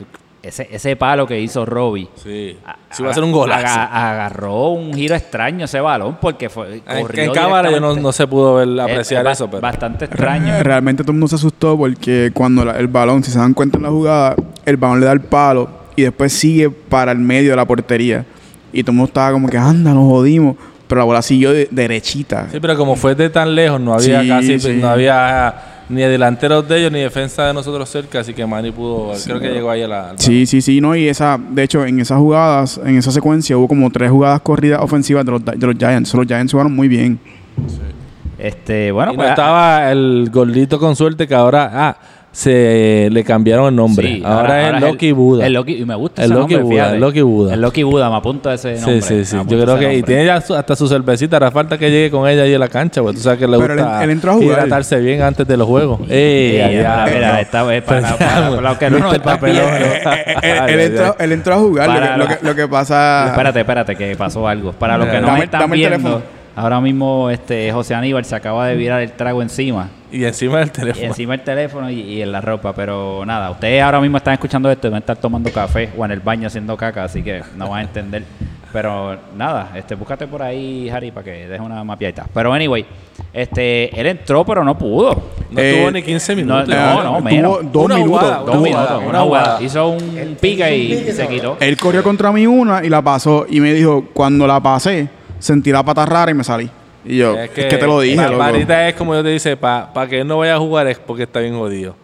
[0.43, 2.58] ese, ese palo que hizo Robbie, Sí.
[2.65, 3.65] a- Sí, va a ser un golazo.
[3.67, 7.95] aga- agarró un giro extraño ese balón porque fue En, corrió en cámara yo no,
[7.95, 10.62] no se pudo ver, apreciar es eso, pero Bastante extraño.
[10.63, 13.77] Realmente todo el mundo se asustó porque cuando la- el balón, si se dan cuenta
[13.77, 17.51] en la jugada, el balón le da el palo y después sigue para el medio
[17.51, 18.25] de la portería.
[18.73, 20.56] Y todo el mundo estaba como que, anda, nos jodimos.
[20.88, 22.47] Pero la bola siguió de- derechita.
[22.51, 24.73] sí, pero como fue de tan lejos, no había Sí, casi, sí.
[24.73, 25.54] no había
[25.91, 29.49] ni delanteros de ellos ni defensa de nosotros cerca, así que Manny pudo, creo que
[29.49, 30.10] llegó ahí a la.
[30.12, 33.58] al Sí, sí, sí, no, y esa, de hecho, en esas jugadas, en esa secuencia
[33.58, 36.13] hubo como tres jugadas corridas ofensivas de los, de los Giants.
[36.13, 37.19] Los Giants jugaron muy bien.
[38.38, 41.97] Este, bueno, y no pues, estaba el gordito con suerte que ahora ah,
[42.34, 44.08] se le cambiaron el nombre.
[44.08, 45.46] Sí, ahora, es Loki Buda.
[45.46, 46.96] El Loki, y me gusta El ese Loki nombre, Buda, fíjate.
[46.96, 47.54] el Loki Buda.
[47.54, 49.02] El Loki Buda, me apunto a ese nombre.
[49.02, 49.38] Sí, sí, sí.
[49.48, 49.94] Yo creo que.
[49.98, 51.36] Y tiene ya su- hasta su cervecita.
[51.36, 53.58] Hará falta que llegue con ella ahí a la cancha, pues tú sabes que le
[53.60, 54.60] Pero él- gusta él entró a jugar.
[54.60, 56.00] hidratarse bien antes de los juegos.
[56.10, 56.52] ¡Ey!
[56.62, 57.39] Sí, mira, mira, no.
[57.39, 59.65] esta vez para, para, para que no el papelón,
[60.41, 61.89] él, entró, él entró a jugar.
[61.89, 63.28] Lo que, lo, la- que, lo que pasa.
[63.32, 64.72] Espérate, espérate, que pasó algo.
[64.72, 66.40] Para los que no me están viendo, teléfono.
[66.56, 69.90] Ahora mismo este José Aníbal se acaba de virar el trago encima.
[70.12, 71.06] Y encima del Y teléfono.
[71.08, 74.70] encima el teléfono y, y en la ropa, pero nada, ustedes ahora mismo están escuchando
[74.70, 77.42] esto y van a estar tomando café o en el baño haciendo caca, así que
[77.56, 78.24] no van a entender.
[78.74, 82.26] Pero nada, este, búscate por ahí, Harry, para que deje una mapiadita.
[82.34, 82.86] Pero anyway,
[83.34, 85.14] este, él entró, pero no pudo.
[85.50, 86.68] No Eh, tuvo ni 15 No, minutos.
[86.70, 87.72] no, no, tuvo menos.
[87.72, 88.20] dos Una minutos.
[88.22, 89.04] jugada, dos una minutos.
[89.10, 89.62] una jugada.
[89.62, 91.58] Hizo un pique y se quitó.
[91.60, 93.46] Él corrió contra mí una y la pasó.
[93.50, 95.10] Y me dijo, cuando la pasé,
[95.41, 96.69] sentí la pata rara y me salí.
[97.04, 100.08] Y yo, es que, te lo dije, La varita es como yo te dice, para
[100.08, 101.95] que él no vaya a jugar es porque está bien jodido.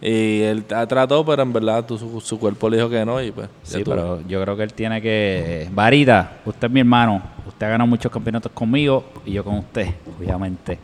[0.00, 3.30] Y él trató, pero en verdad tu- su, su cuerpo le dijo que no y
[3.30, 3.48] pues...
[3.62, 5.68] Sí, tú- pero yo creo que él tiene que...
[5.72, 7.22] Varita, usted es mi hermano.
[7.46, 9.86] Usted ha ganado muchos campeonatos conmigo y yo con usted,
[10.18, 10.76] obviamente.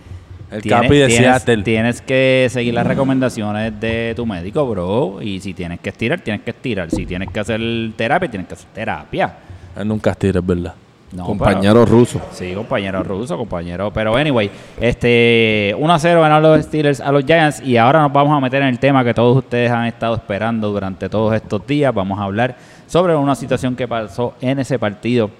[0.51, 5.21] El Tienes- Capi de tienes, tienes que seguir las recomendaciones de tu médico, bro.
[5.21, 6.89] Y si tienes que estirar, tienes que estirar.
[6.91, 7.61] Si tienes que hacer
[7.97, 9.35] terapia, tienes que hacer terapia.
[9.77, 10.75] Él nunca estira, es verdad.
[11.11, 12.19] No, Compañero ruso.
[12.19, 13.91] pero- sí, compañero ruso, compañero.
[13.93, 17.61] Pero anyway, este 1 a 0 ganaron los Steelers a los Giants.
[17.63, 20.71] Y ahora nos vamos a meter en el tema que todos ustedes han estado esperando
[20.71, 21.95] durante todos estos días.
[21.95, 25.31] Vamos a hablar sobre una situación que pasó en ese partido.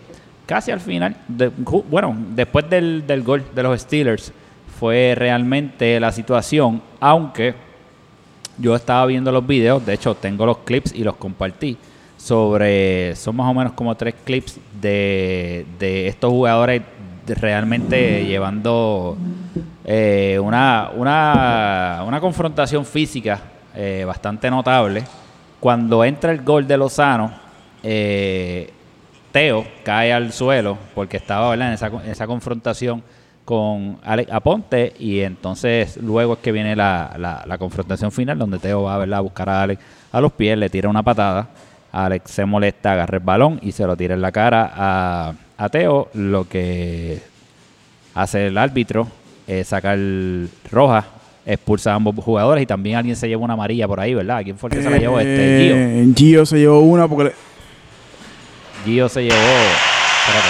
[0.47, 1.51] Casi al final, de-
[1.91, 4.33] bueno, después del, del gol de los Steelers,
[4.81, 7.55] fue realmente la situación, aunque
[8.57, 11.77] yo estaba viendo los videos, de hecho tengo los clips y los compartí,
[12.29, 16.83] sobre, son más o menos como tres clips de, de estos jugadores
[17.27, 19.17] realmente llevando
[19.85, 23.41] eh, una, una, una confrontación física
[23.75, 25.05] eh, bastante notable.
[25.59, 27.33] Cuando entra el gol de Lozano,
[27.83, 28.71] eh,
[29.33, 33.03] Teo cae al suelo porque estaba en esa, en esa confrontación
[33.45, 38.59] con Alex Aponte y entonces luego es que viene la, la- la confrontación final donde
[38.59, 39.19] Teo va ¿verdad?
[39.19, 41.49] a buscar a Alex a los pies, le tira una patada,
[41.93, 45.69] Alex se molesta, agarra el balón y se lo tira en la cara a, a
[45.69, 47.21] Teo, lo que
[48.15, 49.09] hace el árbitro
[49.47, 49.99] es sacar
[50.71, 51.07] roja,
[51.47, 54.43] expulsa a ambos jugadores y también alguien se lleva una amarilla por ahí, ¿verdad?
[54.45, 55.19] ¿Quién fue el que se la llevó?
[55.19, 55.77] Este, Gio.
[55.77, 57.35] Eh, Gio se llevó una porque le-
[58.85, 59.35] Gio se llevó...
[59.37, 60.49] espérate.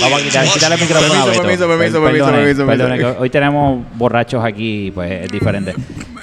[0.00, 1.42] Vamos a quitar, quitarle el micrófono a Permiso, Beto.
[1.42, 3.20] permiso, permiso, Per- permiso, perdone, permiso, perdone, permiso.
[3.20, 5.74] hoy tenemos borrachos aquí, pues es diferente.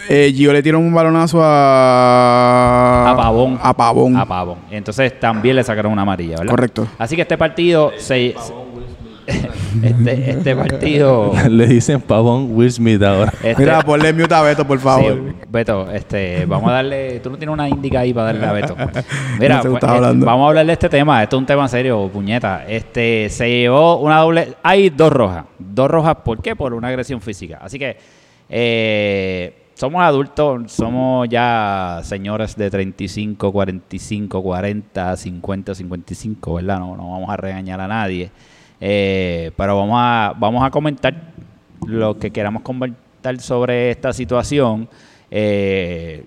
[0.09, 3.11] Eh, Gio le tiró un balonazo a...
[3.11, 3.59] A Pavón.
[3.61, 4.17] A Pavón.
[4.17, 4.57] A Pavón.
[4.69, 6.49] Entonces también le sacaron una amarilla, ¿verdad?
[6.51, 6.87] Correcto.
[6.97, 8.35] Así que este partido se...
[9.83, 11.33] este, este partido...
[11.49, 13.33] Le dicen pavón Will Smith ahora.
[13.43, 15.13] este- Mira, ponle mute a Beto, por favor.
[15.13, 17.19] Sí, Beto, este, vamos a darle.
[17.19, 18.75] Tú no tienes una indica ahí para darle a Beto.
[19.39, 20.25] Mira, pues, gusta este, hablando.
[20.25, 21.23] vamos a hablar de este tema.
[21.23, 22.65] Esto es un tema serio, puñeta.
[22.67, 24.55] Este, se llevó una doble.
[24.63, 25.45] Hay dos rojas.
[25.57, 26.55] Dos rojas, ¿por qué?
[26.55, 27.59] Por una agresión física.
[27.61, 27.97] Así que,
[28.49, 36.79] eh, somos adultos, somos ya señores de 35, 45, 40, 50, 55, ¿verdad?
[36.79, 38.29] No, no vamos a regañar a nadie.
[38.81, 41.13] Eh, pero vamos a, vamos a comentar
[41.85, 44.89] lo que queramos comentar sobre esta situación.
[45.29, 46.25] Eh,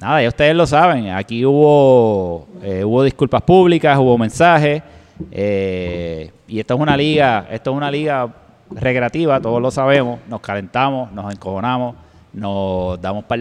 [0.00, 1.10] nada, ya ustedes lo saben.
[1.10, 4.82] Aquí hubo, eh, hubo disculpas públicas, hubo mensajes.
[5.32, 8.32] eh, y esto es una liga, esto es una liga
[8.70, 10.20] recreativa, todos lo sabemos.
[10.28, 11.96] Nos calentamos, nos encojonamos,
[12.32, 13.40] nos damos par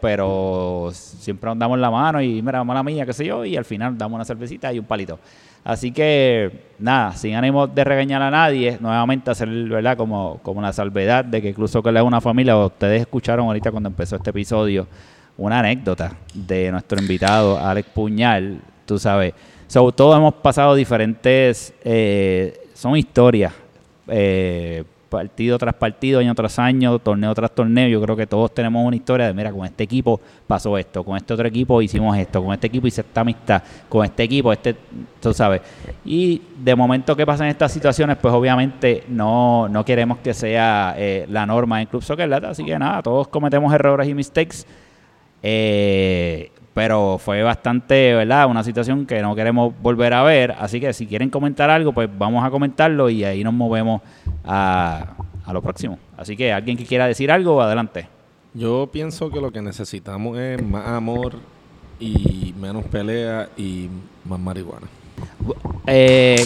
[0.00, 3.64] pero siempre nos damos la mano y mira, mala mía, qué sé yo, y al
[3.64, 5.18] final damos una cervecita y un palito.
[5.64, 9.96] Así que, nada, sin ánimo de regañar a nadie, nuevamente hacer, ¿verdad?
[9.96, 13.88] Como, como la salvedad de que incluso que es una familia, ustedes escucharon ahorita cuando
[13.88, 14.88] empezó este episodio,
[15.36, 19.34] una anécdota de nuestro invitado, Alex Puñal, tú sabes.
[19.68, 23.52] So, todos hemos pasado diferentes, eh, son historias,
[24.08, 27.86] eh, partido tras partido, año tras año, torneo tras torneo.
[27.86, 31.18] Yo creo que todos tenemos una historia de, mira, con este equipo pasó esto, con
[31.18, 34.74] este otro equipo hicimos esto, con este equipo hice esta amistad, con este equipo, este,
[35.20, 35.60] tú sabes.
[36.04, 41.26] Y de momento que pasan estas situaciones, pues obviamente no, no queremos que sea eh,
[41.28, 44.64] la norma en Club Soccer Lata, así que nada, todos cometemos errores y mistakes.
[45.42, 48.46] Eh, pero fue bastante, ¿verdad?
[48.48, 50.52] Una situación que no queremos volver a ver.
[50.58, 54.00] Así que si quieren comentar algo, pues vamos a comentarlo y ahí nos movemos
[54.44, 55.98] a, a lo próximo.
[56.16, 58.08] Así que alguien que quiera decir algo, adelante.
[58.54, 61.36] Yo pienso que lo que necesitamos es más amor
[61.98, 63.88] y menos pelea y
[64.24, 64.86] más marihuana.
[65.86, 66.36] Eh,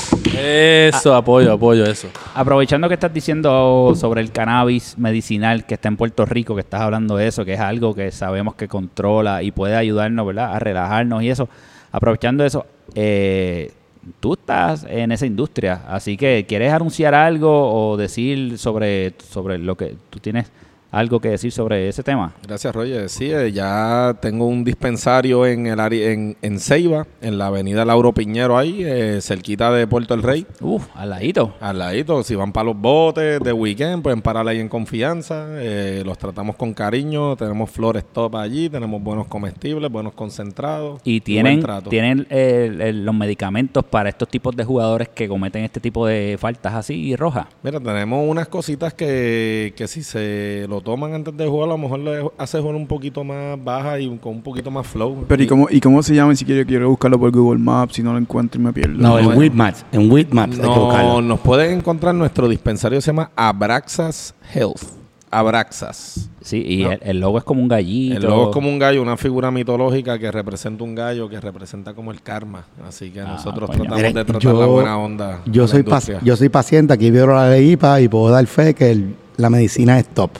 [0.92, 2.08] Eso, apoyo, apoyo, eso.
[2.34, 6.80] aprovechando que estás diciendo sobre el cannabis medicinal que está en Puerto Rico, que estás
[6.80, 10.54] hablando de eso, que es algo que sabemos que controla y puede ayudarnos, ¿verdad?
[10.54, 11.48] A relajarnos y eso.
[11.92, 13.72] Aprovechando eso, eh,
[14.20, 19.76] tú estás en esa industria, así que ¿quieres anunciar algo o decir sobre, sobre lo
[19.76, 20.50] que tú tienes
[20.96, 22.32] algo que decir sobre ese tema?
[22.46, 23.08] Gracias, Roger.
[23.08, 27.84] Sí, eh, ya tengo un dispensario en el área, en, en Ceiba, en la avenida
[27.84, 30.46] Lauro Piñero ahí, eh, cerquita de Puerto El Rey.
[30.60, 31.54] Uf, al ladito.
[31.60, 35.46] Al ladito, si van para los botes de weekend, pueden parar ahí en confianza.
[35.58, 37.36] eh, los tratamos con cariño.
[37.36, 41.00] Tenemos flores top allí, tenemos buenos comestibles, buenos concentrados.
[41.04, 45.80] Y tienen, tienen el- el- los medicamentos para estos tipos de jugadores que cometen este
[45.80, 47.46] tipo de faltas así rojas.
[47.62, 51.78] Mira, tenemos unas cositas que, que si se lo toman antes de jugar, a lo
[51.78, 55.24] mejor le hace jugar un poquito más baja y con un poquito más flow.
[55.28, 56.34] Pero ¿y cómo, ¿y cómo se llama?
[56.36, 58.94] Si quiero, quiero buscarlo por Google Maps, si no lo encuentro y me pierdo.
[58.96, 59.84] No, en No, Whitmaps.
[59.92, 61.20] En hay que No, buscarlo.
[61.22, 64.80] nos pueden encontrar nuestro dispensario se llama Abraxas Health.
[65.28, 66.30] Abraxas.
[66.40, 66.92] Sí, y No.
[66.92, 68.16] el, el logo es como un gallito.
[68.16, 71.94] El logo es como un gallo, una figura mitológica que representa un gallo que representa
[71.94, 72.64] como el karma.
[72.86, 73.80] Así que Ah, nosotros coño.
[73.82, 75.40] tratamos Miren, de tratar yo- la buena onda.
[75.46, 75.84] Yo soy,
[76.22, 79.50] yo soy paciente, aquí veo la ley IPA y puedo dar fe que el- la
[79.50, 80.30] medicina es top.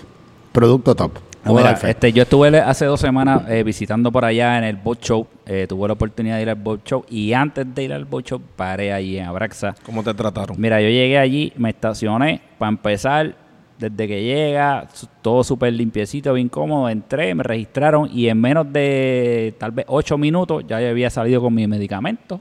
[0.57, 1.13] Producto top.
[1.45, 1.91] No, mira, fe.
[1.91, 5.27] este, yo estuve hace dos semanas eh, visitando por allá en el Boat Show.
[5.45, 7.05] Eh, tuve la oportunidad de ir al Boat Show.
[7.11, 9.75] Y antes de ir al Boat Show, paré allí en Abraxa.
[9.85, 10.59] ¿Cómo te trataron?
[10.59, 12.41] Mira, yo llegué allí, me estacioné.
[12.57, 13.37] Para empezar,
[13.79, 14.89] desde que llega,
[15.21, 16.89] todo súper limpiecito, bien cómodo.
[16.89, 21.43] Entré, me registraron y en menos de tal vez ocho minutos ya yo había salido
[21.43, 22.41] con mi medicamento.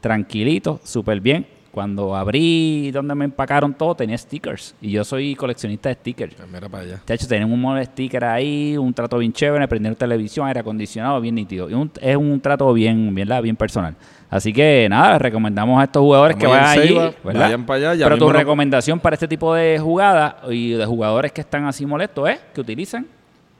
[0.00, 1.46] Tranquilito, súper bien.
[1.72, 4.74] Cuando abrí donde me empacaron todo, tenía stickers.
[4.82, 6.34] Y yo soy coleccionista de stickers.
[6.34, 7.00] Pues Mira para allá.
[7.06, 10.60] De hecho, tienen un modo de sticker ahí, un trato bien chévere, prender televisión, aire
[10.60, 11.70] acondicionado, bien nítido.
[11.70, 13.94] Y un- es un trato bien, bien, bien personal.
[14.28, 17.14] Así que nada, les recomendamos a estos jugadores Estamos que vayan allí.
[17.24, 21.32] Vayan para allá, ya Pero tu recomendación para este tipo de jugadas y de jugadores
[21.32, 23.06] que están así molestos es que utilicen.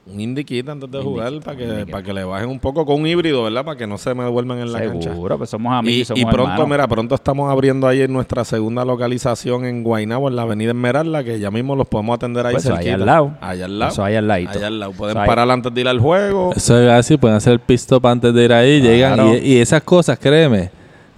[0.05, 3.07] Un indiquita antes de jugar para que, para que le bajen un poco con un
[3.07, 3.63] híbrido, ¿verdad?
[3.63, 5.11] Para que no se me duerman en la cancha.
[5.11, 6.67] Seguro, pues somos amigos y, Y, somos y pronto, hermanos.
[6.67, 11.23] mira, pronto estamos abriendo ahí en nuestra segunda localización en Guaynabo, en la avenida Esmeralda,
[11.23, 12.95] que ya mismo los podemos atender ahí Pues eso, ahí cerquita.
[12.95, 13.37] al lado.
[13.39, 13.91] Allá al lado.
[13.93, 14.51] Eso ahí al ladito.
[14.51, 14.91] Allá al lado.
[14.91, 15.27] Pueden Eso ahí.
[15.27, 16.51] parar antes de ir al juego.
[16.53, 19.35] Eso es así, pueden hacer el pit stop antes de ir ahí, llegan Claro.
[19.37, 20.69] y, y esas cosas, créeme,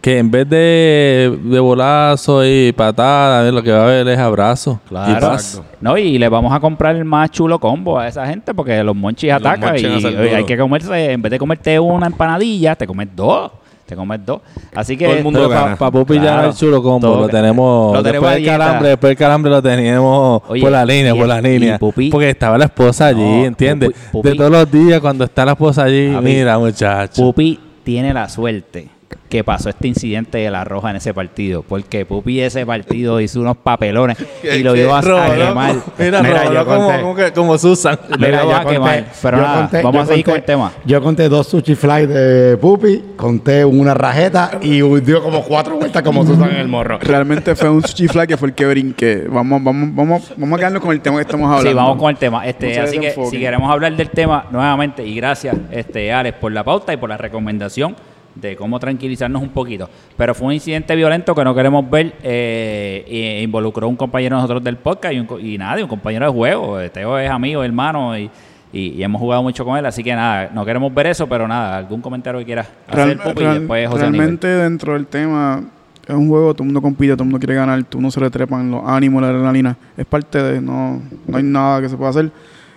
[0.05, 4.79] que en vez de, de bolazo y patada, lo que va a haber es abrazo
[4.87, 5.11] Claro.
[5.11, 5.59] y paz.
[5.81, 8.95] No, y le vamos a comprar el más chulo combo a esa gente porque los
[8.95, 12.85] monchis Los atacan monchis y hay que comerse, en vez de comerte una empanadilla, te
[12.85, 13.51] comes dos.
[13.87, 14.41] te comes dos.
[14.75, 16.41] Así que Todo el mundo para Pupi ya Claro.
[16.43, 17.95] no es chulo combo, Todo- lo tenemos.
[17.97, 21.17] lo tenemos después del calambre, después del calambre lo teníamos Oye, por la línea, y-
[21.17, 21.79] por la línea.
[21.79, 23.89] Pupi- porque estaba la esposa allí, No, ¿entiendes?
[24.11, 27.23] Pupi- de todos los días cuando está la esposa allí, mira, muchacho.
[27.23, 28.89] Pupi tiene la suerte
[29.29, 33.39] que pasó este incidente de la roja en ese partido, porque Pupi ese partido hizo
[33.41, 35.01] unos papelones y lo iba a
[35.35, 35.75] quemar.
[35.97, 37.01] Mira, Mira, yo como, conté.
[37.01, 37.99] como, que- como Susan.
[38.19, 39.05] Mira, yo a conté- quemar.
[39.21, 40.71] Pero yo nada, conté- vamos a seguir conté- con el tema.
[40.85, 46.03] Yo conté dos sushi fly de Pupi, conté una rajeta y dio como cuatro vueltas
[46.03, 46.99] como Susan en el morro.
[47.01, 49.25] Realmente fue un sushi fly que fue el que brinqué.
[49.27, 51.69] Vamos, vamos, vamos, vamos a quedarnos con el tema que estamos hablando.
[51.69, 52.45] Sí, vamos con el tema.
[52.45, 56.63] Este, así que si queremos hablar del tema nuevamente, y gracias, este, Alex, por la
[56.63, 57.95] pauta y por la recomendación
[58.36, 59.89] de cómo tranquilizarnos un poquito.
[60.17, 62.13] Pero fue un incidente violento que no queremos ver.
[62.21, 65.88] Eh, e involucró a un compañero de nosotros del podcast y, un y nada, un
[65.88, 66.78] compañero de juego.
[66.93, 68.30] Teo es amigo, hermano, y,
[68.74, 69.86] y- y hemos jugado mucho con él.
[69.86, 73.19] Así que nada, no queremos ver eso, pero nada, algún comentario que quieras hacer, Real-
[73.34, 74.17] Pupi, y después José Aníbal.
[74.19, 75.63] realmente dentro del tema
[76.08, 78.19] es un juego, todo el mundo compite, todo el mundo quiere ganar, tú no se
[78.19, 79.78] le trepan los ánimos, la adrenalina.
[79.95, 82.30] Es parte de, no, no hay nada que se pueda hacer.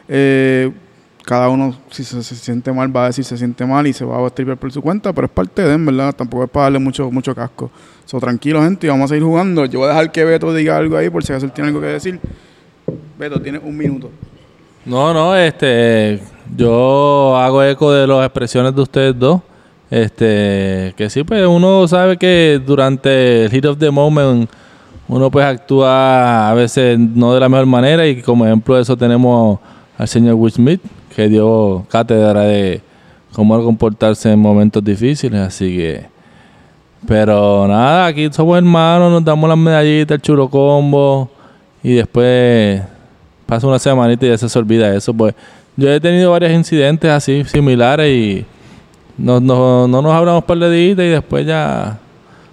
[0.08, 0.70] Eh,
[1.28, 4.16] cada uno, si se, siente mal, va a decir se siente mal y se va
[4.16, 6.78] a stripper por su cuenta, pero es parte de, en verdad, tampoco es para darle
[6.78, 7.70] mucho, mucho casco.
[8.06, 9.66] So, tranquilo, gente, y vamos a seguir jugando.
[9.66, 11.82] Yo voy a dejar que Beto diga algo ahí, por si acaso él tiene algo
[11.82, 12.18] que decir.
[13.18, 14.10] Beto, tienes un minuto.
[14.86, 16.18] No, no, este,
[16.56, 19.42] yo hago eco de las expresiones de ustedes dos.
[19.90, 24.48] Este, que sí, pues uno sabe que durante el hit of the moment
[25.08, 28.96] uno pues actúa a veces no de la mejor manera y como ejemplo de eso
[28.96, 29.58] tenemos
[29.96, 30.82] al señor Will Smith
[31.18, 32.80] que dio cátedra de
[33.32, 36.06] cómo comportarse en momentos difíciles, así que
[37.08, 41.28] pero nada, aquí somos hermanos, nos damos las medallitas, el chulo combo
[41.82, 42.82] y después
[43.46, 45.12] pasa una semanita y ya se olvida eso.
[45.12, 45.34] Pues
[45.76, 48.46] yo he tenido varios incidentes así similares y
[49.16, 51.98] no, no, no nos hablamos por la y después ya.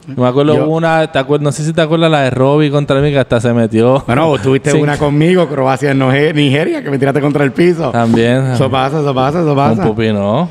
[0.08, 3.00] Me acuerdo Yo- una, te acuer- no sé si te acuerdas la de Robbie contra
[3.02, 4.04] mí que hasta se metió.
[4.06, 4.78] Bueno, vos tuviste Sí.
[4.78, 6.00] una conmigo, Croacia en
[6.36, 7.92] Nigeria, que me tiraste contra el piso.
[7.92, 8.46] También.
[8.54, 9.84] Eso pasa, eso pasa, eso pasa.
[9.84, 10.50] Pupi, ¿no?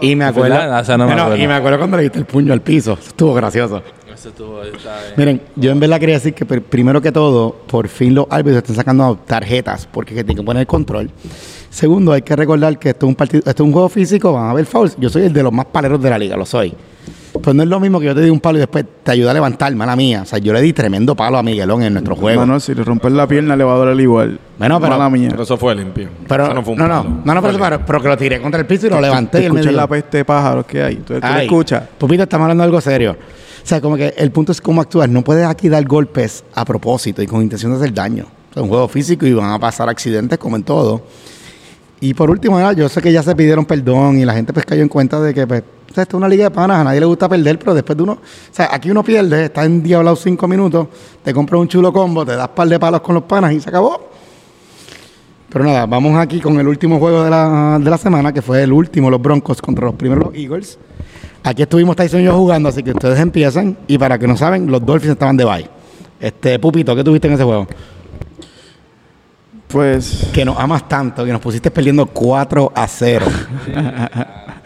[0.00, 0.56] Y me acuerdo.
[0.78, 1.44] Esa no me Bueno, acuerdo.
[1.44, 2.92] y me acuerdo cuando le diste el puño al piso.
[2.94, 3.82] Eso estuvo gracioso.
[5.16, 8.58] Miren, yo en verdad quería decir que pr- primero que todo, por fin los árbitros
[8.58, 11.10] están sacando tarjetas porque que tienen que poner el control.
[11.70, 14.44] Segundo, hay que recordar que esto es un partido, esto es un juego físico, van
[14.46, 14.96] a haber fouls.
[14.98, 16.74] Yo soy el de los más paleros de la liga, lo soy.
[17.40, 19.30] Pues no es lo mismo que yo te di un palo y después te ayuda
[19.30, 20.20] a levantar, mala mía.
[20.22, 22.40] O sea, yo le di tremendo palo a Miguelón en nuestro juego.
[22.40, 24.38] Mano, si le rompes la pierna, le va a doler igual.
[24.58, 25.28] Bueno, pero- Mala mía.
[25.30, 26.08] Pero eso fue limpio.
[26.28, 27.10] Pero, Eso no, fue un no, no, palo.
[27.24, 29.44] no, pero, Fue pero, pero que lo tiré contra el piso y lo levanté y
[29.46, 30.96] Escuchas la peste de pájaros que hay.
[30.96, 31.82] Tú, tú escuchas.
[31.98, 33.12] Pupito, estamos hablando de algo serio.
[33.12, 35.08] O sea, como que el punto es cómo actuar.
[35.08, 38.26] No puedes aquí dar golpes a propósito y con intención de hacer daño.
[38.54, 41.02] Es un juego físico y van a pasar accidentes como en todo.
[42.00, 44.82] Y por último, yo sé que ya se pidieron perdón y la gente pues cayó
[44.82, 47.00] en cuenta de que pues, o sea, esto es una liga de panas, a nadie
[47.00, 48.18] le gusta perder, pero después de uno, o
[48.50, 50.88] sea, aquí uno pierde, está endiablado cinco minutos,
[51.22, 53.68] te compras un chulo combo, te das par de palos con los panas y se
[53.68, 54.08] acabó.
[55.50, 58.62] Pero nada, vamos aquí con el último juego de la, de la semana, que fue
[58.62, 60.78] el último, los Broncos contra los primeros los Eagles.
[61.44, 63.76] Aquí estuvimos Tyson y yo jugando, así que ustedes empiezan.
[63.86, 65.68] Y para que no saben, los Dolphins estaban de bye.
[66.18, 67.66] Este, Pupito, ¿qué tuviste en ese juego?
[69.68, 73.26] Pues, Que nos amas tanto, que nos pusiste perdiendo 4 a 0.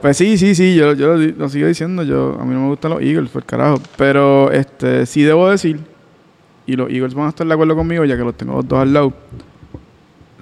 [0.00, 2.02] pues sí, sí, sí, yo, yo lo, sigo diciendo.
[2.02, 3.80] Yo, a mí no me gustan los Eagles, por carajo.
[3.96, 5.80] Pero este, sí debo decir,
[6.66, 8.78] y los Eagles van a estar de acuerdo conmigo, ya que los tengo los dos
[8.78, 9.12] al lado.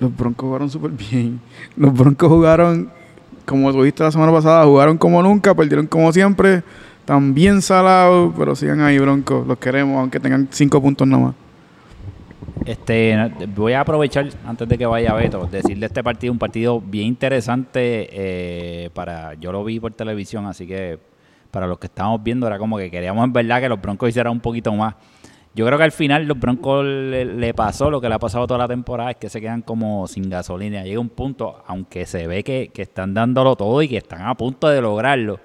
[0.00, 1.40] Los Broncos jugaron súper bien.
[1.76, 2.88] Los Broncos jugaron,
[3.44, 6.62] como tú viste la semana pasada, jugaron como nunca, perdieron como siempre.
[7.32, 9.46] Bien salados, pero sigan ahí, Broncos.
[9.46, 11.34] Los queremos, aunque tengan cinco puntos nada más.
[12.68, 13.16] Este,
[13.56, 18.10] voy a aprovechar antes de que vaya Beto, decirle este partido un partido bien interesante
[18.12, 20.98] eh, para yo lo vi por televisión, así que
[21.50, 24.34] para los que estábamos viendo era como que queríamos en verdad que los Broncos hicieran
[24.34, 24.96] un poquito más.
[25.54, 28.46] Yo creo que al final los Broncos le, le pasó lo que le ha pasado
[28.46, 30.84] toda la temporada, es que se quedan como sin gasolina.
[30.84, 34.34] Llega un punto, aunque se ve que, que están dándolo todo y que están a
[34.34, 35.40] punto de lograrlo,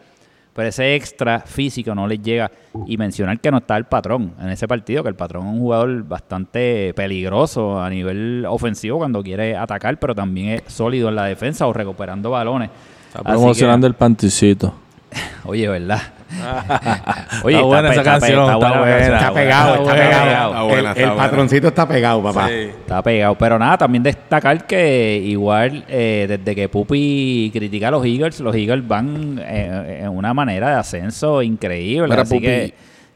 [0.53, 2.51] pero ese extra físico no les llega.
[2.85, 5.59] Y mencionar que no está el patrón en ese partido, que el patrón es un
[5.59, 11.25] jugador bastante peligroso a nivel ofensivo cuando quiere atacar, pero también es sólido en la
[11.25, 12.69] defensa o recuperando balones.
[13.07, 14.73] Está promocionando el panticito.
[15.45, 16.01] oye, ¿verdad?
[17.45, 18.97] Está buena esa canción, está buena.
[18.99, 20.49] Está buena, pegado, está buena, pegado.
[20.49, 21.23] Está buena, el está el buena.
[21.23, 22.51] patroncito está pegado, papá.
[22.51, 23.35] Está pegado.
[23.35, 28.55] Pero nada, también destacar que igual eh, desde que Pupi critica a los Eagles, los
[28.55, 32.07] Eagles van eh, en una manera de ascenso increíble.
[32.07, 32.45] Mira, así Pupi.
[32.45, 32.73] que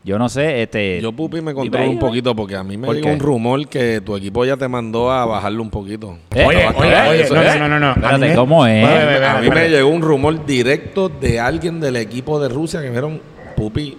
[0.08, 1.02] Yo no sé, este...
[1.02, 4.00] Yo, Pupi, me controlo un poquito porque a mí me ¿Por llegó un rumor que
[4.00, 6.18] tu equipo ya te mandó a bajarlo un poquito.
[6.34, 6.46] ¿Eh?
[6.46, 6.68] Oye, ¿Eh?
[6.78, 7.60] oye, oye, no, es.
[7.60, 7.90] no, no, no.
[7.90, 8.86] Espérate, A mí me- ¿cómo es?
[8.86, 12.48] Oye, oye, oye, a mí me llegó un rumor directo de alguien del equipo de
[12.48, 13.20] Rusia que me dijeron,
[13.58, 13.98] Pupi,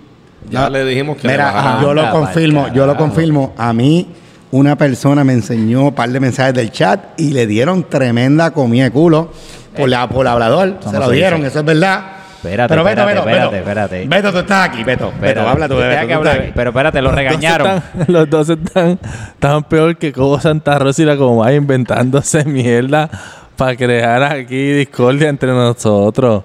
[0.51, 0.71] ya No.
[0.71, 1.83] le dijimos que le Mira, bajaran.
[1.83, 3.53] yo lo confirmo, yo lo confirmo.
[3.59, 4.07] A mí,
[4.51, 8.85] una persona me enseñó un par de mensajes del chat y le dieron tremenda comida
[8.85, 9.31] de culo
[9.77, 10.79] por, la, por el hablador.
[10.83, 12.13] Se no lo dieron, eso es verdad.
[12.39, 13.57] Espérate, Pero Beto, espérate, Beto, espérate, Beto.
[13.71, 14.07] espérate.
[14.09, 15.13] Beto, tú estás aquí, Beto.
[15.49, 16.01] Habla tú de Beto.
[16.03, 16.53] estás hable, aquí.
[16.55, 17.67] Pero espérate, lo Los regañaron.
[17.67, 18.99] están- los dos están
[19.41, 23.11] tan peor que como Santa Rosa y la Comay inventándose mierda
[23.57, 26.45] para crear aquí discordia entre nosotros.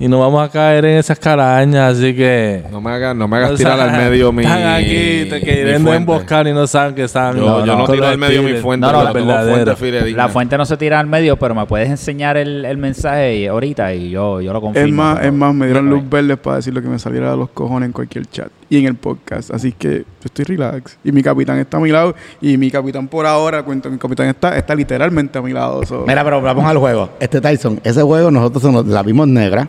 [0.00, 2.62] Y no vamos a caer en esas carañas, así que...
[2.70, 5.40] No me hagas, no me hagas tirar al medio mi Están aquí te
[5.80, 5.94] fuente.
[5.96, 7.36] emboscar y no saben que están...
[7.36, 9.74] Yo, yo no con tiro al medio mi fuente, No, no, la tengo verdadera.
[9.74, 10.10] fuente.
[10.12, 13.46] La fuente no se tira al medio, pero me puedes enseñar el, el mensaje y-
[13.48, 14.86] ahorita y yo, yo lo confirmo.
[14.88, 17.32] Es más, pero- es más, me dieron luz verde para decir lo que me saliera
[17.32, 19.50] de los cojones en cualquier chat y en el podcast.
[19.50, 20.96] Así que yo estoy relax.
[21.02, 22.14] Y mi capitán está a mi lado.
[22.40, 25.84] Y mi capitán por ahora, cuento, mi capitán está, está literalmente a mi lado.
[25.84, 27.10] so- Mira, pero vamos al juego.
[27.18, 29.68] Este Tyson, ese juego nosotros nos- la vimos negra.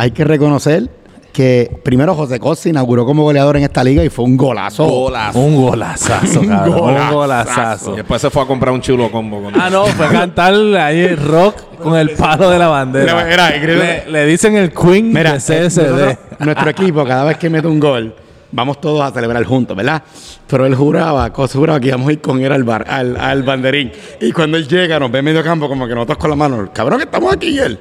[0.00, 0.88] Hay que reconocer
[1.32, 4.84] que primero José Costa inauguró como goleador en esta liga y fue un golazo.
[4.86, 5.38] Golazo.
[5.40, 6.96] Un golazazo, cabrón.
[6.96, 7.92] Un golazazo.
[7.94, 9.42] Y después se fue a comprar un chulo combo.
[9.42, 13.12] Con Ah, no, fue cantar ahí el rock con el palo de la bandera.
[13.14, 14.02] Mira, mira, increíble.
[14.06, 15.82] le, le dicen el Queen Mira, de eh, CSD.
[15.90, 18.14] nosotros- nuestro equipo, cada vez que mete un gol,
[18.52, 20.00] vamos todos a celebrar juntos, ¿verdad?
[20.46, 23.42] Pero él juraba, Cos juraba que íbamos a ir con él al bar, al, al
[23.42, 23.90] banderín.
[24.20, 26.68] Y cuando él llega, nos ve en medio campo, como que nosotros con la mano,
[26.72, 27.78] cabrón, que estamos aquí y él.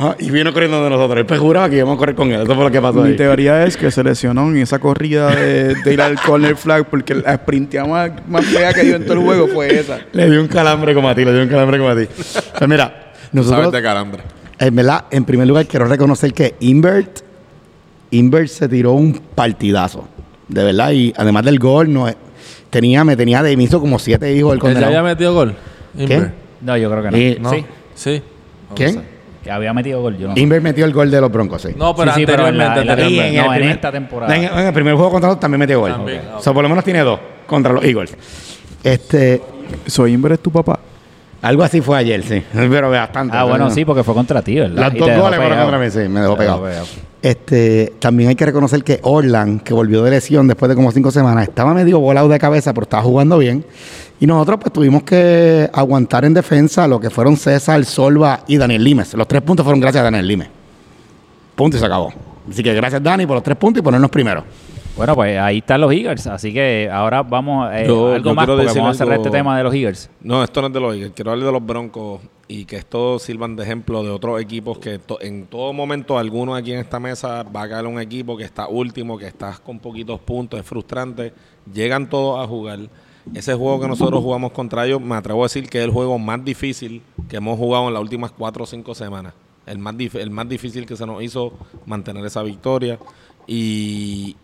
[0.00, 1.18] Ah, y vino corriendo de nosotros.
[1.18, 2.40] Él pues juraba que íbamos a correr con él.
[2.42, 3.16] Eso fue lo que pasó Mi ahí.
[3.16, 7.16] teoría es que se lesionó en esa corrida de, de ir al corner flag porque
[7.16, 9.98] la sprintea más, más fea que dio en todo el juego fue esa.
[10.12, 12.06] Le dio un calambre como a ti, le dio un calambre como a ti.
[12.06, 14.22] Pues mira, Sabes nosotros, de calambre.
[14.60, 17.18] en verdad, en primer lugar, quiero reconocer que Invert,
[18.12, 20.08] Invert se tiró un partidazo.
[20.46, 22.16] De verdad, y además del gol, no es-
[22.70, 24.86] tenía, me tenía de hizo como siete hijos el ¿Él ya condenado.
[24.98, 25.54] había metido gol?
[25.98, 26.32] Inver.
[26.60, 27.16] No, yo creo que no.
[27.16, 27.50] Eh, No.
[27.50, 27.64] Sí,
[27.96, 28.22] Sí.
[28.76, 29.17] ¿Quién?
[29.48, 30.18] Que había metido gol.
[30.18, 30.40] Yo no sé.
[30.40, 31.68] Invert metió el gol de los Broncos, sí.
[31.74, 32.80] No, pero Sí, sí, pero en la- anteriormente.
[32.80, 33.36] en la- anteriormente.
[33.38, 34.36] no, el en primer- esta temporada.
[34.36, 35.90] En, en el primer juego contra los también metió gol.
[35.92, 38.14] También, O sea, por lo menos tiene dos contra los Eagles.
[38.84, 39.40] Este,
[39.86, 40.78] Soy Inver es tu papá.
[41.40, 42.42] Algo así fue ayer, sí.
[42.52, 43.36] Pero bastante.
[43.36, 43.70] Ah, bueno, ¿no?
[43.70, 44.76] sí, porque fue contra ti, ¿verdad?
[44.76, 46.66] Las dos goles fueron contra mí, sí, me dejó pegado.
[47.20, 51.10] Este, también hay que reconocer que Orland, que volvió de lesión después de como cinco
[51.10, 53.64] semanas, estaba medio volado de cabeza, pero estaba jugando bien.
[54.20, 58.82] Y nosotros pues tuvimos que aguantar en defensa lo que fueron César, Solva y Daniel
[58.82, 59.14] Limes.
[59.14, 60.48] Los tres puntos fueron gracias a Daniel Limes.
[61.54, 62.12] Punto y se acabó.
[62.50, 64.44] Así que gracias Dani por los tres puntos y ponernos primero.
[64.98, 68.46] Bueno, pues ahí están los Eagles, así que ahora vamos eh, Yo- algo yo más
[68.46, 70.10] porque vamos a cerrar algo- este tema de los Eagles.
[70.20, 71.12] No, esto no es de los Eagles.
[71.14, 74.98] Quiero hablar de los Broncos y que esto sirvan de ejemplo de otros equipos que
[74.98, 78.42] to- en todo momento alguno aquí en esta mesa va a caer un equipo que
[78.42, 81.32] está último, que está con poquitos puntos, es frustrante.
[81.72, 82.80] Llegan todos a jugar.
[83.34, 86.18] Ese juego que nosotros jugamos contra ellos, me atrevo a decir que es el juego
[86.18, 89.32] más difícil que hemos jugado en las últimas cuatro o cinco semanas.
[89.64, 91.52] El más, dif- el más difícil que se nos hizo
[91.86, 92.98] mantener esa victoria.
[93.46, 94.34] Y,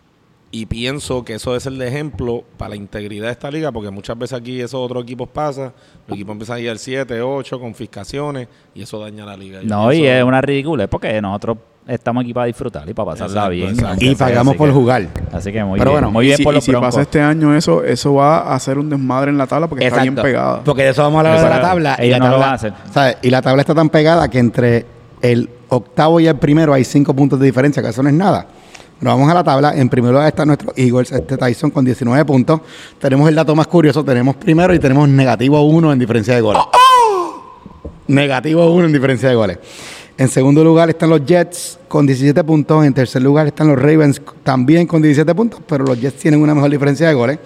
[0.51, 3.89] y pienso que eso es el de ejemplo para la integridad de esta liga, porque
[3.91, 5.73] muchas veces aquí esos otros equipos pasan,
[6.07, 9.61] los equipos empiezan a ir al 7, 8, confiscaciones, y eso daña la liga.
[9.61, 13.11] Yo No, y es una ridícula, es porque nosotros estamos aquí para disfrutar y para
[13.11, 13.69] pasarla Exacto, bien.
[13.71, 14.05] exacto.
[14.05, 15.07] Y pagamos así por que- jugar.
[15.33, 16.87] Así que muy Pero bien, bueno, muy y bien si, por y si Broncos.
[16.87, 20.01] pasa este año eso, eso va a hacer un desmadre en la tabla porque está
[20.03, 20.63] bien pegada.
[20.63, 21.97] Porque de eso vamos a hablar de la tabla.
[22.01, 22.73] y la no lo tabla, hacer.
[22.91, 23.17] ¿sabes?
[23.23, 24.85] Y la tabla está tan pegada que entre
[25.21, 28.47] el octavo y el primero hay cinco puntos de diferencia, que eso no es nada.
[28.99, 29.75] Pero vamos a la tabla.
[29.75, 32.61] En primer lugar está nuestro Eagles, este Tyson con 19 puntos.
[32.99, 34.03] Tenemos el dato más curioso.
[34.03, 36.61] Tenemos primero y tenemos negativo 1 en diferencia de goles.
[38.07, 39.59] Negativo 1 en diferencia de goles.
[40.17, 42.85] En segundo lugar están los Jets con 17 puntos.
[42.85, 46.55] En tercer lugar están los Ravens también con 17 puntos, pero los Jets tienen una
[46.55, 47.39] mejor diferencia de goles.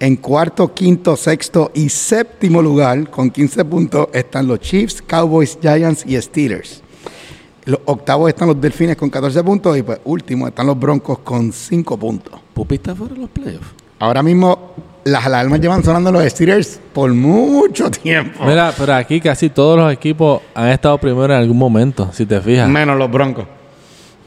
[0.00, 6.04] En cuarto, quinto, sexto y séptimo lugar, con 15 puntos, están los Chiefs, Cowboys, Giants
[6.04, 6.81] y Steelers.
[7.64, 11.52] Los octavos están los Delfines con 14 puntos y pues último están los Broncos con
[11.52, 12.40] 5 puntos.
[12.54, 13.66] Pupi está fuera de los playoffs.
[14.00, 14.72] Ahora mismo
[15.04, 18.44] las alarmas llevan sonando los Steelers por mucho tiempo.
[18.44, 22.40] Mira, pero aquí casi todos los equipos han estado primero en algún momento, si te
[22.40, 22.68] fijas.
[22.68, 23.46] Menos los Broncos.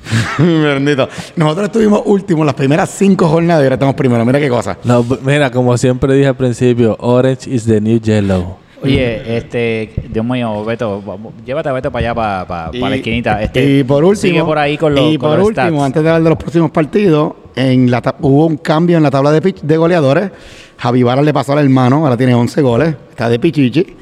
[0.38, 1.10] Bendito.
[1.36, 4.24] Nosotros estuvimos últimos las primeras cinco jornadas y ahora estamos primero.
[4.24, 4.78] Mira qué cosa.
[4.84, 8.58] No, mira, como siempre dije al principio, Orange is the new yellow.
[8.84, 11.02] Oye, este, Dios mío, Beto,
[11.46, 13.42] llévate a Beto para allá, para, para, Y- la esquinita.
[13.42, 15.84] Este, y por último, sigue por ahí con los, y con por los último, stats.
[15.86, 19.32] antes de hablar de los próximos partidos, en la hubo un cambio en la tabla
[19.32, 20.32] de, pitch- de goleadores.
[20.78, 23.96] Javi Vara le pasó al hermano, ahora tiene 11 goles, está de pichichi.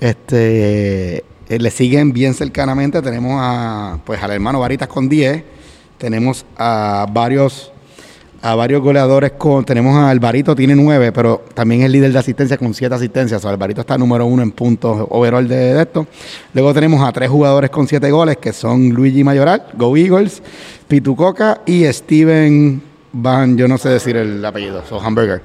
[0.00, 3.02] Este, eh, le siguen bien cercanamente.
[3.02, 5.44] Tenemos a, pues, al hermano Varitas con 10.
[5.98, 7.72] Tenemos a varios
[8.42, 9.64] a varios goleadores con.
[9.64, 13.40] Tenemos a Alvarito, tiene nueve, pero también es líder de asistencia con siete asistencias.
[13.40, 16.06] O sea, Alvarito está número uno en puntos overall de, esto.
[16.54, 20.42] Luego tenemos a tres jugadores con siete goles, que son Luigi Mayoral, Go Eagles,
[20.86, 22.82] Pitu Coca y Steven
[23.12, 25.40] Van, yo no sé decir el apellido, so Hamburger.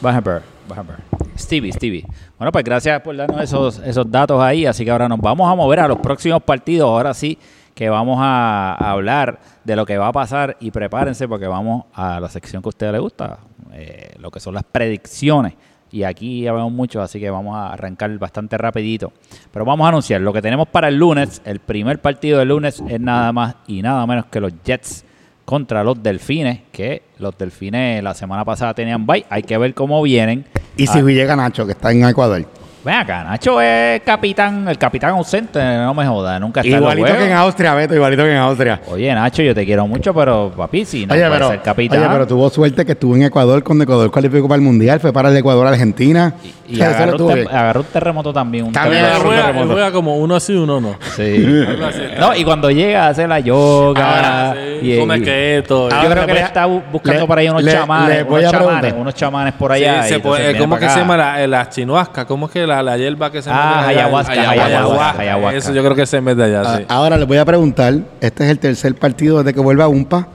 [0.00, 1.00] Bajenberg, Bajenberg.
[1.36, 2.04] Stevie, Stevie.
[2.38, 4.66] Bueno, pues gracias por darnos esos, esos datos ahí.
[4.66, 6.88] Así que ahora nos vamos a mover a los próximos partidos.
[6.88, 7.38] Ahora sí
[7.78, 11.84] que vamos a, a hablar de lo que va a pasar y prepárense porque vamos
[11.94, 13.38] a la sección que a ustedes les gusta,
[13.72, 15.54] eh, lo que son las predicciones.
[15.92, 19.12] Y aquí ya vemos mucho, así que vamos a arrancar bastante rapidito.
[19.52, 21.40] Pero vamos a anunciar lo que tenemos para el lunes.
[21.44, 25.04] El primer partido del lunes es nada más y nada menos que los Jets
[25.44, 29.24] contra los Delfines, que los Delfines la semana pasada tenían bye.
[29.30, 30.44] Hay que ver cómo vienen.
[30.76, 32.44] Y si Ah, llega Nacho, que está en Ecuador.
[32.84, 37.26] Ven acá, Nacho es capitán, el capitán ausente, no me joda, nunca está Igualito que
[37.26, 37.32] en.
[37.32, 38.80] Austria, Beto, igualito que en Austria.
[38.86, 41.98] Oye, Nacho, yo te quiero mucho, pero papi, si no oye, pero, ser capitán.
[41.98, 45.12] oye, pero tuvo suerte que estuvo en Ecuador cuando Ecuador cualificó para el Mundial, fue
[45.12, 46.34] para el Ecuador a Argentina.
[46.68, 47.48] y agarró, un bien.
[47.48, 48.66] te- agarró un terremoto también.
[48.66, 49.26] Un También terremoto.
[49.26, 49.72] juega, él terremoto.
[49.72, 50.94] juega como uno sí, uno no.
[51.16, 51.46] Sí.
[52.20, 54.54] no, y cuando llega hace la yoga.
[54.80, 55.88] Sí, y, come y- keto.
[55.90, 58.22] yo creo le que a- está bu- buscando le- por ahí unos le- chamanes, le
[58.24, 60.06] unos chamanes, unos chamanes por Sí, allá.
[60.06, 62.24] y se puede- ¿Cómo para que se llama la, la chinuasca?
[62.24, 64.00] ¿Cómo es que la, la hierba que se Ah, mete allá?
[64.04, 65.58] ayahuasca, ayahuasca, ayahuasca.
[65.58, 66.84] Eso yo creo que se mete allá, Ah, sí.
[66.88, 70.28] Ahora les voy a preguntar, este es el tercer partido desde que vuelve a UMPA.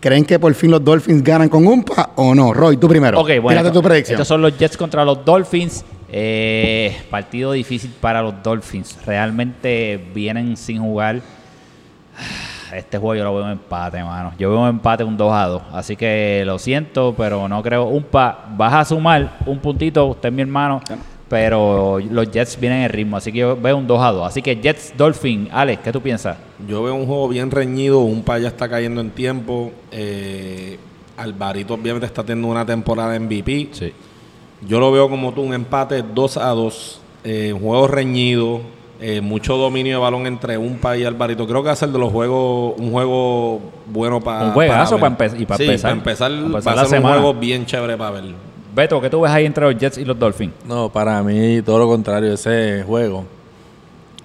[0.00, 2.52] ¿Creen que por fin los Dolphins ganan con UMPA o no?
[2.52, 3.18] Roy, tú primero.
[3.18, 3.60] Ok, bueno.
[3.60, 4.14] Tírate tu predicción.
[4.16, 5.84] Estos son los Jets contra los Dolphins.
[6.12, 8.98] Eh, partido difícil para los Dolphins.
[9.06, 11.20] Realmente vienen sin jugar.
[12.74, 14.32] Este juego yo lo veo en empate, mano.
[14.38, 15.62] Yo veo un empate un 2 a 2.
[15.72, 17.84] Así que lo siento, pero no creo.
[17.84, 20.82] Un pa, vas a sumar un puntito, usted es mi hermano.
[21.28, 23.16] Pero los Jets vienen en ritmo.
[23.16, 24.26] Así que yo veo un 2 a 2.
[24.28, 25.48] Así que Jets Dolphins.
[25.52, 26.36] Alex, ¿qué tú piensas?
[26.68, 29.72] Yo veo un juego bien reñido, un pa ya está cayendo en tiempo.
[29.90, 30.78] Eh,
[31.16, 33.68] Alvarito obviamente está teniendo una temporada MVP.
[33.72, 33.92] Sí.
[34.68, 38.60] Yo lo veo como tú, un empate 2 a 2, eh, un juego reñido,
[39.00, 41.46] eh, mucho dominio de balón entre Umpa y Alvarito.
[41.46, 45.16] Creo que va a ser de los juegos, un juego bueno para Un juegazo para
[45.16, 45.90] empe- y para Sí, empezar.
[45.90, 48.24] para empezar, va a ser un juego bien chévere para ver.
[48.76, 50.52] Beto, ¿qué tú ves ahí entre los Jets y los Dolphins?
[50.68, 52.34] No, para mí todo lo contrario.
[52.34, 53.24] Ese juego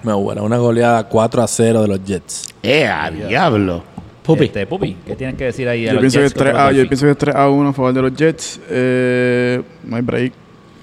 [0.04, 2.54] me huele una goleada 4 a 0 de los Jets.
[2.62, 3.82] ¡Eh, a diablo!
[4.22, 4.46] Pupi.
[4.46, 5.88] Este, Pupi, ¿qué tienes que decir ahí?
[5.88, 7.34] a Yo los pienso, que Jets es 3 contra a, yo pienso que es 3
[7.34, 8.60] a 1 a favor de los Jets.
[8.70, 10.34] Eh, no hay break.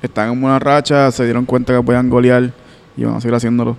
[0.01, 2.51] Están en buena racha, se dieron cuenta que podían golear
[2.97, 3.77] y van a seguir haciéndolo.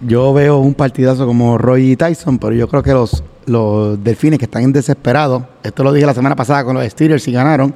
[0.00, 4.40] Yo veo un partidazo como Roy y Tyson, pero yo creo que los, los delfines
[4.40, 7.72] que están en desesperados, esto lo dije la semana pasada con los Steelers y ganaron,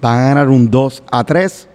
[0.00, 1.68] van a ganar un 2 a 3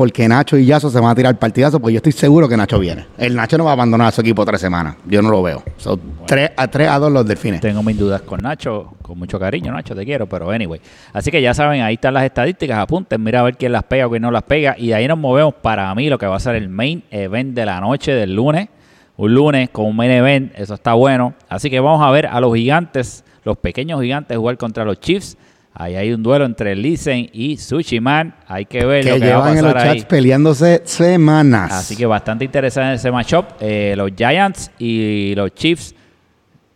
[0.00, 2.78] porque Nacho y Yaso se van a tirar partidazo, porque yo estoy seguro que Nacho
[2.78, 3.04] viene.
[3.18, 4.96] El Nacho no va a abandonar a su equipo tres semanas.
[5.04, 5.62] Yo no lo veo.
[5.76, 7.60] Son 3 a 3 a 2 los delfines.
[7.60, 10.80] Tengo mis dudas con Nacho, con mucho cariño, Nacho, te quiero, pero anyway.
[11.12, 14.06] Así que ya saben, ahí están las estadísticas, apunten, mira a ver quién las pega
[14.06, 14.74] o quién no las pega.
[14.78, 17.54] Y de ahí nos movemos para mí lo que va a ser el main event
[17.54, 18.70] de la noche del lunes.
[19.18, 21.34] Un lunes con un main event, eso está bueno.
[21.50, 25.36] Así que vamos a ver a los gigantes, los pequeños gigantes jugar contra los Chiefs.
[25.72, 28.34] Ahí hay un duelo entre Lisen y Sushi Man.
[28.48, 29.98] Hay que ver Que lo que va a llevan en los pasar ahí.
[30.00, 31.72] chats peleándose semanas.
[31.72, 33.44] Así que bastante interesante ese matchup.
[33.60, 35.94] Eh, los Giants y los Chiefs.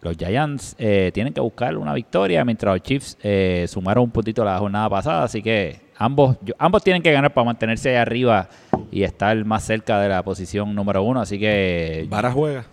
[0.01, 4.45] Los Giants eh, tienen que buscar una victoria, mientras los Chiefs eh, sumaron un puntito
[4.45, 5.25] la jornada pasada.
[5.25, 8.49] Así que ambos, yo- ambos tienen que ganar para mantenerse ahí arriba
[8.93, 11.21] y estar más cerca de la posición número uno.
[11.21, 12.65] Así que Vara juega.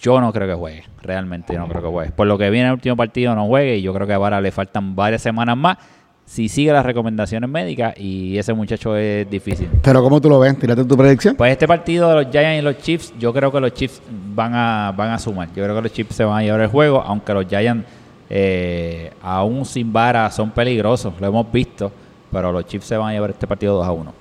[0.00, 0.84] Yo no creo que juegue.
[1.02, 2.10] Realmente yo no creo que juegue.
[2.12, 4.40] Por lo que viene el último partido no juegue y yo creo que a Vara
[4.40, 5.78] le faltan varias semanas más.
[6.24, 9.68] Si sigue las recomendaciones médicas y ese muchacho es difícil.
[9.82, 10.58] Pero ¿cómo tú lo ves?
[10.58, 11.36] Tírate tu predicción.
[11.36, 14.02] Pues este partido de los Giants y los Chiefs, yo creo que los Chiefs
[14.34, 15.48] van a, van a sumar.
[15.54, 17.86] Yo creo que los Chiefs se van a llevar el juego, aunque los Giants,
[18.28, 21.14] eh, aún sin vara, son peligrosos.
[21.20, 21.92] Lo hemos visto,
[22.32, 24.14] pero los Chiefs se van a llevar este partido 2 a 1.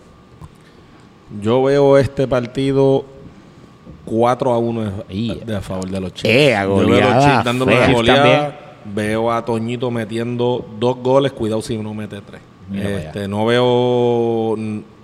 [1.41, 3.14] Yo veo este partido
[4.05, 6.33] 4 a 1 Y- de, a favor de los Chiefs.
[6.35, 7.85] Eh, a Yo veo a los goleada Chiefs dando fea.
[7.85, 8.59] una goleada.
[8.85, 11.31] Veo a Toñito metiendo dos goles.
[11.31, 12.41] Cuidado si no mete tres.
[12.73, 14.55] Este, no veo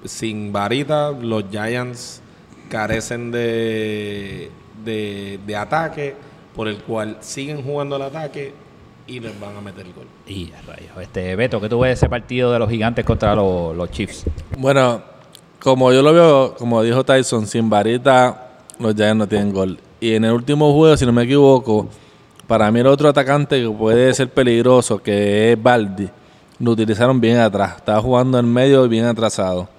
[0.06, 1.12] sin varita.
[1.12, 2.22] Los Giants
[2.70, 4.50] carecen de,
[4.86, 6.16] de, de ataque,
[6.56, 8.54] por el cual siguen jugando el ataque
[9.08, 10.06] y les van a meter el gol.
[10.28, 10.92] Y rayos.
[11.02, 14.26] Este, Beto, ¿qué tú ves de ese partido de los gigantes contra los, los Chiefs?
[14.58, 15.02] Bueno,
[15.60, 18.51] como yo lo veo, como dijo Tyson, sin varita
[18.82, 19.78] los Giants no tienen gol.
[20.00, 21.88] Y en el último juego, si no me equivoco,
[22.48, 26.10] para mí el otro atacante que puede ser peligroso, que es Baldi,
[26.60, 27.78] lo utilizaron bien atrás.
[27.78, 29.70] Estaba jugando en medio y bien atrasado.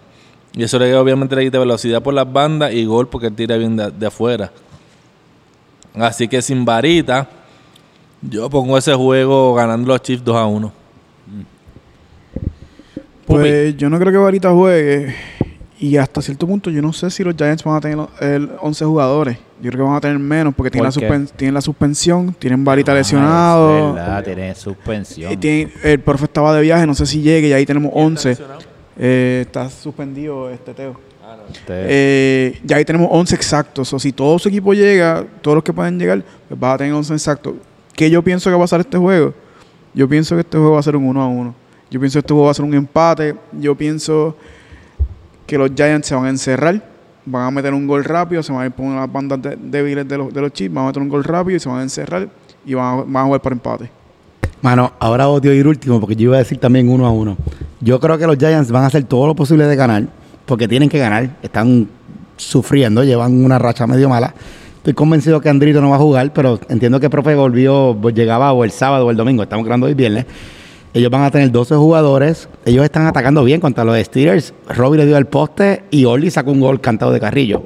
[0.55, 3.77] Y eso le obviamente le quita velocidad por las bandas y gol porque tira bien
[3.77, 4.53] de, de afuera.
[5.95, 7.29] Así que sin varita,
[8.23, 10.73] yo pongo ese juego ganando los Chiefs 2 a 1.
[13.27, 15.15] Pues yo no creo que Varita juegue.
[15.85, 18.85] Y hasta cierto punto yo no sé si los Giants van a tener el 11
[18.85, 19.37] jugadores.
[19.61, 22.95] Yo creo que van a tener menos porque tienen, la, tienen suspensión, tienen Varita Ah,
[22.95, 23.89] lesionado.
[23.89, 25.33] es verdad, tiene suspensión.
[25.33, 28.37] y tienen- el profe estaba de viaje, no sé si llegue y ahí tenemos 11.
[28.97, 31.01] Eh, está suspendido este Teo.
[31.51, 33.93] Usted- Eh, ya ahí tenemos 11 exactos.
[33.93, 36.93] O si todo su equipo llega, todos los que pueden llegar, pues vas a tener
[36.93, 37.55] 11 exactos.
[37.97, 39.35] ¿Qué yo pienso que va a pasar este juego?
[39.95, 41.55] Yo pienso que este juego va a ser un 1 a 1.
[41.91, 43.35] Yo pienso que este juego va a ser un empate.
[43.53, 44.37] Yo pienso
[45.47, 46.83] que los Giants se van a encerrar.
[47.25, 48.43] Van a meter un gol rápido.
[48.43, 50.75] Se van a ir por unas bandas débiles de los, de los Chiefs.
[50.75, 52.29] Van a meter un gol rápido y se van a encerrar.
[52.65, 53.91] Y van a, van a jugar por empate.
[54.61, 57.37] Mano, ahora odio ir último porque yo iba a decir también uno a uno.
[57.81, 60.07] Yo creo que los Giants van a hacer todo lo posible de ganar
[60.47, 61.31] porque tienen que ganar.
[61.43, 61.89] Están
[62.37, 64.35] sufriendo, llevan una racha medio mala.
[64.77, 68.15] Estoy convencido que Andrito no va a jugar, pero entiendo que el profe volvió, pues,
[68.15, 69.45] llegaba o el sábado o el domingo.
[69.45, 70.27] Estamos grabando hoy viernes.
[70.95, 72.49] Ellos van a tener 12 jugadores.
[72.67, 74.53] Ellos están atacando bien contra los Steelers.
[74.69, 77.65] Robbie le dio el poste y Orly sacó un gol cantado de Carrillo.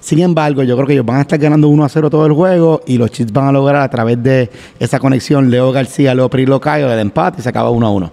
[0.00, 2.32] Sin embargo, yo creo que ellos van a estar ganando 1 a 0 todo el
[2.32, 6.28] juego y los Chiefs van a lograr a través de esa conexión Leo García, Leo
[6.28, 8.10] Prilo Cayo, el empate y se acaba 1 a 1.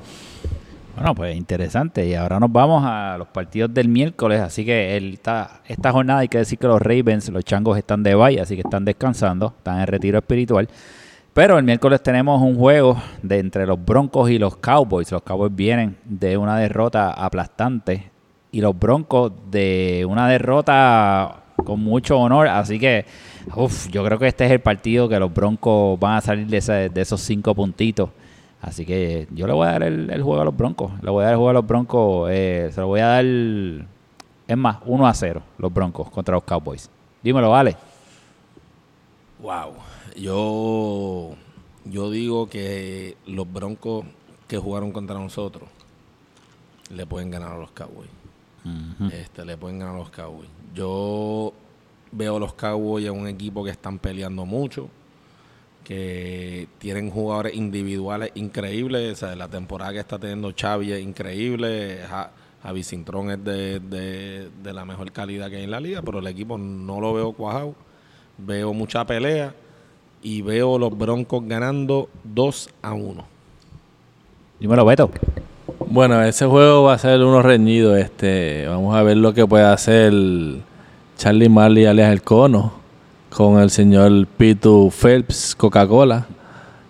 [0.95, 2.07] Bueno, pues interesante.
[2.07, 4.39] Y ahora nos vamos a los partidos del miércoles.
[4.39, 8.01] Así que el- esta, esta jornada hay que decir que los Ravens, los changos están
[8.01, 10.69] de bye, así que están descansando, están en retiro espiritual.
[11.33, 15.11] Pero el miércoles tenemos un juego de entre los Broncos y los Cowboys.
[15.11, 18.11] Los Cowboys vienen de una derrota aplastante
[18.51, 22.47] y los Broncos de una derrota con mucho honor.
[22.47, 23.07] Así que,
[23.55, 26.91] uf, yo creo que este es el partido que los Broncos van a salir de,
[27.01, 28.11] esos cinco puntitos.
[28.61, 30.91] Así que yo le voy a dar el, el juego a los Broncos.
[31.01, 32.29] Le voy a dar el juego a los Broncos.
[32.31, 36.43] eh, se lo voy a dar, es más, 1 a 0 los Broncos contra los
[36.43, 36.91] Cowboys.
[37.23, 37.75] Dímelo, vale.
[39.39, 39.92] Wow.
[40.15, 41.35] Yo,
[41.85, 44.05] yo digo que los Broncos
[44.47, 45.69] que jugaron contra nosotros
[46.93, 48.09] le pueden ganar a los Cowboys.
[49.11, 50.49] este, le pueden ganar a los Cowboys.
[50.75, 51.53] Yo
[52.11, 54.89] veo a los Cowboys en un equipo que están peleando mucho,
[55.83, 59.13] que tienen jugadores individuales increíbles.
[59.13, 61.99] O sea, la temporada que está teniendo Xavi es increíble.
[62.07, 66.01] Ja- Javi Cintrón es de, de- de la mejor calidad que hay en la liga,
[66.01, 67.75] pero el equipo no lo veo cuajado.
[68.37, 69.53] Veo mucha pelea
[70.23, 73.25] y veo los Broncos ganando 2 a 1.
[74.59, 75.11] Dímelo, Beto.
[75.87, 77.95] Bueno, ese juego va a ser uno reñido.
[77.97, 80.13] Este, vamos a ver lo que puede hacer
[81.17, 82.73] Charlie Marley alias el Cono
[83.29, 86.25] con el señor Pitu Phelps Coca-Cola.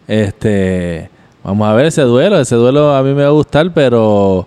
[0.07, 1.09] Este,
[1.43, 2.39] vamos a ver ese duelo.
[2.39, 4.45] Ese duelo a mí me va a gustar, pero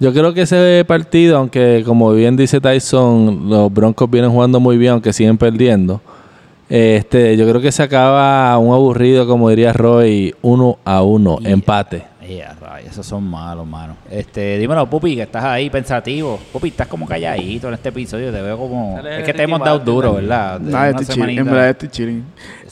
[0.00, 4.76] yo creo que ese partido, aunque como bien dice Tyson, los Broncos vienen jugando muy
[4.76, 6.00] bien, aunque siguen perdiendo.
[6.68, 12.04] Este, yo creo que se acaba un aburrido, como diría Roy, uno a uno, empate.
[12.26, 12.56] Yeah,
[12.86, 13.96] esos son malos, mano.
[14.10, 16.38] Este, dímelo, Pupi, que estás ahí pensativo.
[16.52, 18.32] Pupi, estás como calladito en este episodio.
[18.32, 18.98] Te veo como.
[19.06, 20.14] Es que te hemos dado duro.
[20.14, 20.58] ¿verdad?
[20.60, 21.38] Una estoy chilling.
[21.40, 22.24] En verdad estoy chilling.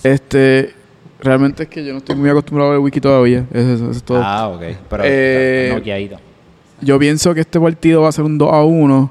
[0.02, 0.72] Este,
[1.20, 3.44] realmente es que yo no estoy muy acostumbrado a ver wiki todavía.
[3.52, 4.22] Eso, eso- eso es todo.
[4.24, 4.62] Ah, ok.
[4.88, 6.16] Pero Eh, noqueadito.
[6.80, 9.10] Yo pienso que este partido va a ser un 2 a 1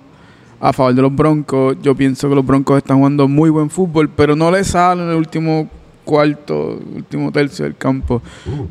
[0.61, 1.75] a favor de los Broncos.
[1.81, 5.09] Yo pienso que los Broncos están jugando muy buen fútbol, pero no les sale en
[5.09, 5.67] el último
[6.05, 8.21] cuarto, último tercio del campo.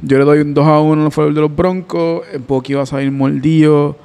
[0.01, 2.23] Yo le doy un 2 a 1 a favor de los Broncos.
[2.33, 3.97] El Boqui va a salir mordido.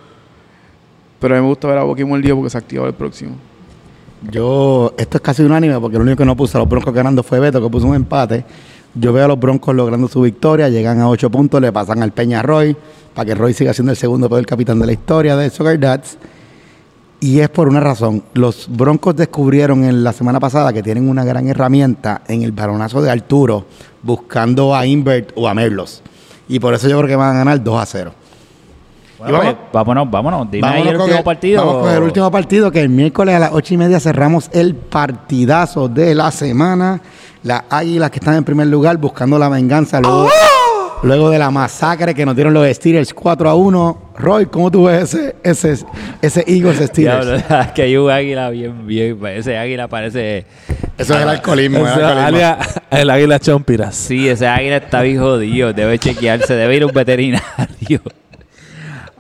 [1.19, 3.35] Pero a mí me gusta ver a Boqui mordido porque se activa el próximo.
[4.31, 7.21] Yo, esto es casi unánime porque lo único que no puso a los Broncos ganando
[7.21, 8.43] fue Beto, que puso un empate.
[8.95, 12.13] Yo veo a los Broncos logrando su victoria, llegan a 8 puntos, le pasan al
[12.13, 12.75] Peña Roy,
[13.13, 16.17] para que Roy siga siendo el segundo peor capitán de la historia de Soccer Dads.
[17.19, 18.23] Y es por una razón.
[18.33, 23.01] Los Broncos descubrieron en la semana pasada que tienen una gran herramienta en el balonazo
[23.01, 23.65] de Arturo,
[24.03, 26.01] buscando a Invert o a Merlos.
[26.47, 28.11] Y por eso yo creo que van a ganar 2 a 0.
[29.17, 30.51] Bueno, vamos- pues, vámonos, vámonos.
[30.51, 31.65] Dime ahí el último el- partido.
[31.65, 34.75] Vamos con el último partido que el miércoles a las ocho y media cerramos el
[34.75, 37.01] partidazo de la semana.
[37.43, 40.27] Las águilas que están en primer lugar buscando la venganza luego,
[41.03, 43.97] luego de la masacre que nos dieron los Steelers 4 a 1.
[44.17, 45.85] Roy, ¿cómo tú ves ese, ese,
[46.21, 47.47] ese Eagles Steelers?
[47.47, 49.19] Diablo, que hay un águila bien, bien.
[49.27, 50.45] Ese águila parece.
[50.97, 51.79] Eso es el alcoholismo.
[51.79, 52.27] Ese es el alcoholismo.
[52.37, 53.95] alias- el águila chompiras.
[53.95, 55.73] Sí, ese águila está bien jodido.
[55.73, 58.01] Debe chequearse, debe ir a un veterinario.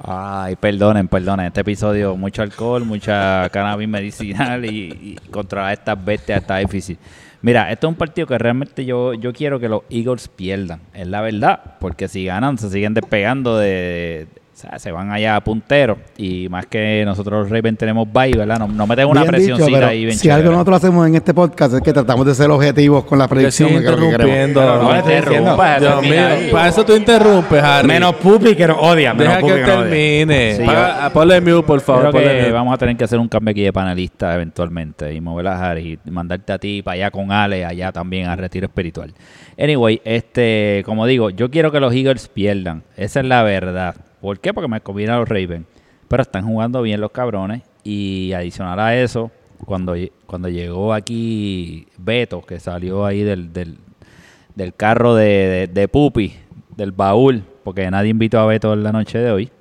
[0.07, 1.47] Ay, perdonen, perdonen.
[1.47, 6.97] Este episodio, mucho alcohol, mucha cannabis medicinal y, y contra estas bestias está difícil.
[7.41, 10.79] Mira, esto es un partido que realmente yo, yo quiero que los Eagles pierdan.
[10.93, 15.35] Es la verdad, porque si ganan se siguen despegando de, O sea, se van allá
[15.35, 18.57] a punteros y más que nosotros los Ravens tenemos bye, ¿verdad?
[18.57, 21.15] No, no meten una Bien dicho, presioncita pero ahí bien Si algo nosotros hacemos en
[21.15, 23.67] este podcast es que tratamos de ser objetivos con la Que predicción.
[23.69, 24.61] que interrumpiendo.
[24.81, 27.85] No diciendo- interrumpas, Dios mío, para eso tú interrumpes, Harry.
[27.89, 29.13] Menos Pupi que nos odia.
[29.13, 29.89] Deja menos que Pupi él nos odia.
[29.89, 30.55] termine.
[30.55, 32.11] Sí, Paga- ponle mute, por favor.
[32.11, 32.51] Ponle que mute.
[32.53, 35.99] vamos a tener que hacer un cambio aquí de panelista eventualmente y mover a Harry
[36.05, 39.11] y mandarte a ti para allá con Ale, allá también a retiro espiritual.
[39.59, 42.83] Anyway, este, como digo, yo quiero que los Eagles pierdan.
[42.95, 43.95] Esa es la verdad.
[44.25, 44.55] ¿Por qué?
[44.55, 45.67] Porque me conviene a los Ravens.
[46.07, 47.61] Pero están jugando bien los cabrones.
[47.83, 49.29] Y adicional a eso,
[49.63, 49.93] cuando,
[50.25, 53.77] cuando llegó aquí Beto, que salió ahí del, del,
[54.55, 56.33] del carro de, de, de Pupi,
[56.75, 59.51] del baúl, porque nadie invitó a Beto en la noche de hoy.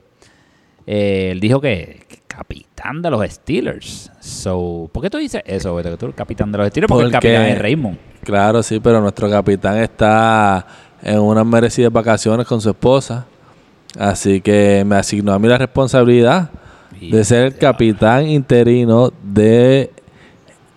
[0.86, 4.10] Eh, él dijo que, que capitán de los Steelers.
[4.20, 5.90] So, ¿Por qué tú dices eso, Beto?
[5.90, 7.98] Que tú eres capitán de los Steelers porque el capitán es Raymond.
[8.22, 10.66] Claro, sí, pero nuestro capitán está
[11.02, 13.26] en unas merecidas vacaciones con su esposa.
[13.98, 16.50] Así que me asignó a mí la responsabilidad
[17.00, 19.90] de ser el capitán interino de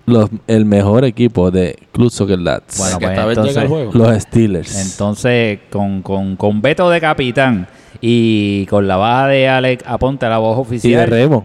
[0.05, 2.77] los, el mejor equipo de Club Soccer Lads.
[2.77, 3.91] Bueno, que pues esta vez llega el entonces, juego.
[3.93, 4.91] los Steelers.
[4.91, 7.67] entonces con, con, con Beto de capitán
[8.01, 11.43] y con la baja de Alex Aponte a la voz y de oficial Raymond.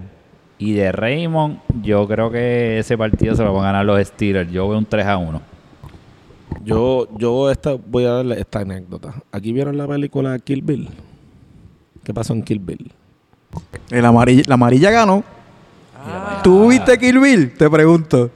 [0.59, 4.51] y de Raymond, yo creo que ese partido se lo van a ganar los Steelers.
[4.51, 5.43] Yo veo un 3 a 1.
[6.65, 9.15] Yo, yo esta, voy a darle esta anécdota.
[9.33, 10.89] ¿Aquí vieron la película Kill Bill?
[12.05, 12.91] ¿Qué pasó en Kill Bill?
[13.91, 15.23] El amarilla, la amarilla ganó.
[16.43, 17.55] ¿Tú viste Kill Bill?
[17.57, 18.31] Te pregunto.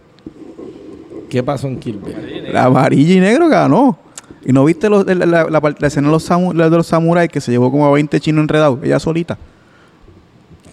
[1.28, 2.52] ¿Qué pasó en Kill Bill?
[2.52, 3.98] La amarilla y negro ganó.
[4.44, 6.76] ¿Y no viste los- la, la- la part- la escena de los, samu- la de
[6.76, 8.78] los samuráis que se llevó como a 20 chinos enredados?
[8.84, 9.36] Ella solita.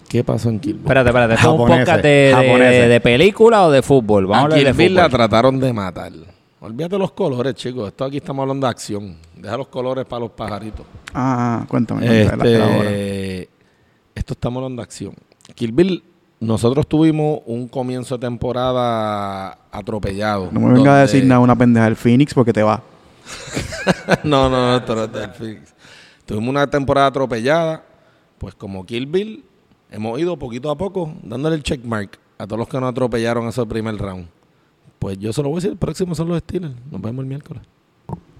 [0.07, 0.81] ¿Qué pasó en Kill Bill?
[0.83, 1.33] Espérate, espérate.
[1.33, 2.89] ¿Esto es un podcast de, de- japoneses.
[2.89, 4.27] de película o de fútbol?
[4.27, 6.11] Vamos a a Kill de Bill la trataron de matar.
[6.64, 7.89] Olvídate los colores, chicos.
[7.89, 9.18] Esto aquí estamos hablando de acción.
[9.36, 10.86] Deja los colores para los pajaritos.
[11.14, 12.05] Ah, cuéntame.
[12.07, 12.89] cuéntame hora.
[12.89, 13.49] Este,
[14.16, 15.14] esto estamos hablando de acción.
[15.55, 16.01] Kill Bill,
[16.39, 20.51] nosotros tuvimos un comienzo de temporada atropellado.
[20.53, 22.82] No me vengas a decir nada una pendeja del Phoenix porque te va.
[24.24, 25.76] no, no, no, esto no es del Phoenix.
[26.26, 27.84] Tuvimos una temporada atropellada.
[28.38, 29.43] Pues como Kill Bill,
[29.91, 33.66] hemos ido poquito a poco dándole el checkmark a todos los que nos atropellaron ese
[33.66, 34.28] primer round.
[35.04, 36.74] Pues yo se lo voy a decir, el próximo son los Steelers.
[36.89, 37.62] Nos vemos el miércoles.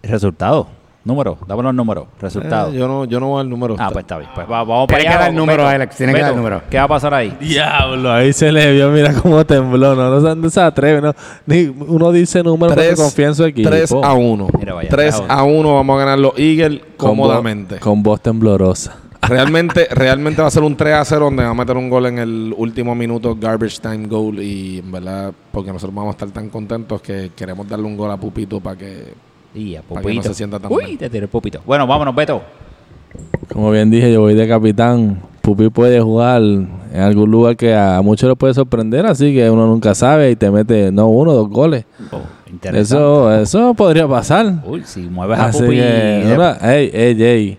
[0.02, 0.68] Resultado.
[1.06, 1.38] Número.
[1.46, 2.06] Dame los números.
[2.22, 2.72] Resultado.
[2.72, 3.76] Eh, yo no, yo no voy al número.
[3.78, 4.30] Ah, pues está bien.
[4.34, 5.18] Pues va- vamos para Tiene allá.
[5.18, 5.68] que dar vamos, número.
[5.68, 6.62] Alex, tiene que dar Beto, número.
[6.70, 7.36] ¿Qué va a pasar ahí?
[7.42, 9.94] Diablo, ahí se le vio, mira cómo tembló.
[9.96, 11.02] No, no, se- no se atreve.
[11.02, 11.14] No.
[11.46, 13.70] Ni uno dice número porque confía en su equipo.
[13.70, 14.48] 3 a 1.
[14.58, 17.80] Mira, vaya, 3 tres a a 1 vamos a ganar los Eagles Con voz- cómodamente.
[17.80, 18.96] Con voz temblorosa.
[19.28, 22.06] Realmente, realmente va a ser un 3 a 0 donde va a meter un gol
[22.08, 24.40] en el último minuto, garbage time goal.
[24.42, 28.12] Y en verdad, porque nosotros vamos a estar tan contentos que queremos darle un gol
[28.12, 29.14] a Pupito para que.
[29.56, 30.98] Y a Para que no se sienta tan Uy, mal.
[30.98, 31.62] te tiré Pupito.
[31.66, 32.42] Bueno, vámonos, Beto.
[33.52, 35.22] Como bien dije, yo voy de capitán.
[35.42, 39.68] Pupi puede jugar en algún lugar que a muchos les puede sorprender, así que uno
[39.68, 41.84] nunca sabe y te mete, no uno, dos goles.
[42.14, 42.82] Oh, interesante.
[42.82, 44.54] Eso, eso podría pasar.
[44.66, 45.76] Uy, si mueves a Así Pupi.
[45.76, 47.58] que, una- ey, ey, ey.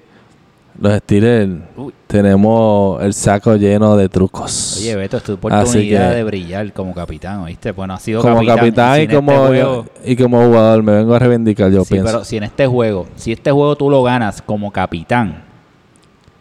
[0.81, 1.93] Los Steelers Uy.
[2.09, 4.79] tenemos el saco lleno de trucos.
[4.81, 7.71] Oye, Beto, es tu oportunidad que- de brillar como capitán, ¿oíste?
[7.73, 8.57] Bueno, ha sido como capitán.
[8.57, 12.07] capitán y, como, este juego- y como jugador me vengo a reivindicar, yo sí, pienso.
[12.11, 15.43] pero si en este juego, si este juego tú lo ganas como capitán,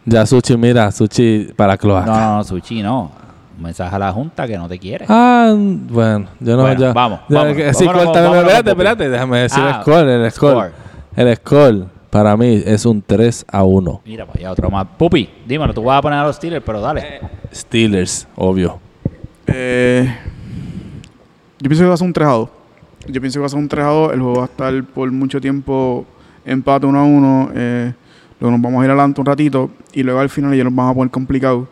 [0.06, 2.06] Ya Suchi, mira, Suchi para cloaca.
[2.10, 3.10] no, no, Suchi, no.
[3.56, 5.06] Un mensaje a la Junta que no te quiere.
[5.08, 6.92] Ah, bueno, yo no, Bueno, ya.
[6.92, 10.52] vamos, sí, vámonos, vámonos, espérate, espérate, déjame decir Ah, el score, el score.
[10.52, 10.72] score.
[11.16, 11.84] El score
[12.14, 14.02] para mí es un 3 a 1.
[14.06, 14.86] Mira, pues ya otro más.
[14.96, 17.18] Pupi, dímelo, tú vas a poner a los Steelers, pero dale.
[17.52, 18.78] Steelers, obvio.
[19.48, 20.16] Eh,
[21.58, 22.48] yo pienso que va a ser un 3 a 2.
[23.08, 24.12] Yo pienso que va a ser un 3 a 2.
[24.12, 26.06] El juego va a estar por mucho tiempo
[26.44, 27.50] empate 1 a 1.
[27.52, 27.92] Eh,
[28.38, 29.70] luego nos vamos a ir adelante un ratito.
[29.92, 31.66] Y luego al final ya nos vamos a poner complicados.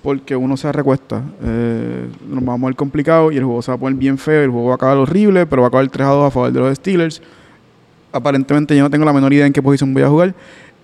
[0.00, 1.24] Porque uno se recuesta.
[1.42, 4.44] Eh, nos vamos a poner complicados y el juego se va a poner bien feo.
[4.44, 6.52] El juego va a acabar horrible, pero va a acabar 3 a 2 a favor
[6.52, 7.20] de los Steelers.
[8.16, 10.34] Aparentemente yo no tengo la menor idea en qué posición voy a jugar.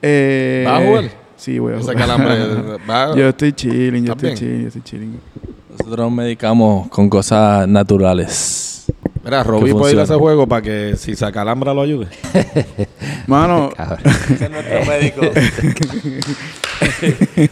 [0.02, 1.04] Eh, ¿Vas a jugar?
[1.36, 1.96] Sí, voy a Ese jugar.
[1.98, 2.36] calambre.
[2.90, 4.36] va- yo estoy chilling, yo ¿Estás estoy bien?
[4.38, 5.20] chilling, yo estoy chilling.
[5.70, 8.84] Nosotros nos medicamos con cosas naturales.
[9.24, 12.08] Mira, Robbie puede ir a ese juego para que si se acalambra lo ayude.
[13.26, 13.98] Mano, Cabrón.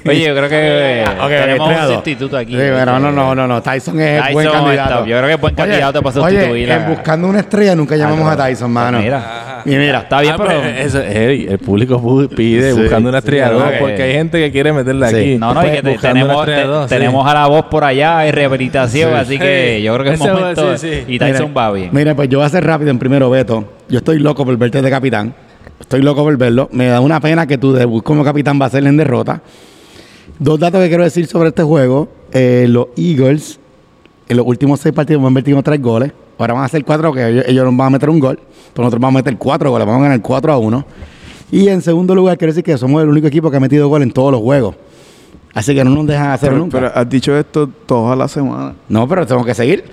[0.07, 2.53] Oye, yo creo que tenemos un sustituto aquí.
[2.53, 3.63] Sí, pero no, no, no, no.
[3.63, 4.95] Tyson es Tyson buen candidato.
[4.95, 7.75] está- yo creo que es buen Oye, candidato para oye, sustituir en buscando una estrella
[7.75, 8.99] nunca llamamos Ah, a Tyson, mano.
[9.01, 10.61] Mira, Y mira, está bien, Ah, pero...
[10.61, 14.13] pues, eso, el público pide Sí, buscando una estrella sí, dos, ¿verdad que- porque hay
[14.13, 15.17] gente que quiere meterla Sí.
[15.17, 15.39] aquí.
[15.39, 16.95] No, no, y que te- Buscando una tenemos, estrella te- dos, sí.
[16.97, 19.17] tenemos a la voz por allá y rehabilitación, Sí.
[19.19, 20.77] así que yo creo que es Ese- momento.
[20.79, 21.05] sí, sí.
[21.15, 21.89] Y Tyson Mira, va bien.
[21.93, 23.65] Mira, pues yo voy a hacer rápido en primero, Beto.
[23.89, 25.35] Yo estoy loco por verte de capitán.
[25.81, 26.69] Estoy loco por verlo.
[26.73, 29.41] Me da una pena que tu debut como capitán va a ser en derrota.
[30.41, 32.09] Dos datos que quiero decir sobre este juego.
[32.33, 33.61] Eh, los Eagles,
[34.29, 36.13] en los últimos seis partidos han metido tres goles.
[36.39, 38.37] Ahora van a hacer cuatro, que ellos, ellos nos van a meter un gol.
[38.73, 40.85] Pero nosotros vamos a meter cuatro goles, vamos a ganar 4 a 1.
[41.53, 44.03] Y en segundo lugar, quiero decir que somos el único equipo que ha metido gol
[44.03, 44.77] en todos los juegos.
[45.53, 46.79] Así que no nos dejan hacer Pero, nunca.
[46.79, 48.75] pero has dicho esto toda la semana.
[48.89, 49.85] No, pero tengo que seguir.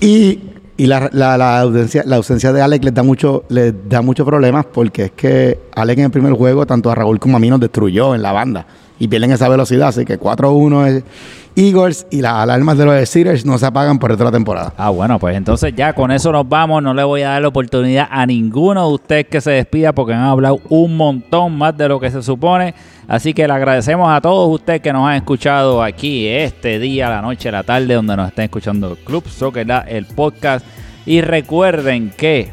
[0.00, 0.40] Y,
[0.78, 4.26] y la, la- la ausencia, la ausencia de Alex les da mucho, les da muchos
[4.26, 7.50] problemas porque es que Alex en el primer juego, tanto a Raúl como a mí,
[7.50, 8.66] nos destruyó en la banda.
[8.98, 9.88] Y pierden esa velocidad.
[9.88, 11.04] Así que 4-1 es
[11.56, 14.72] Eagles y las alarmas de los Steelers no se apagan por la temporada.
[14.76, 16.82] Ah, bueno, pues entonces ya con eso nos vamos.
[16.82, 20.14] No le voy a dar la oportunidad a ninguno de ustedes que se despida porque
[20.14, 22.74] han hablado un montón más de lo que se supone.
[23.06, 27.22] Así que le agradecemos a todos ustedes que nos han escuchado aquí este día, la
[27.22, 30.66] noche, la tarde, donde nos estén escuchando Club Soccer, el podcast.
[31.06, 32.50] Y recuerden que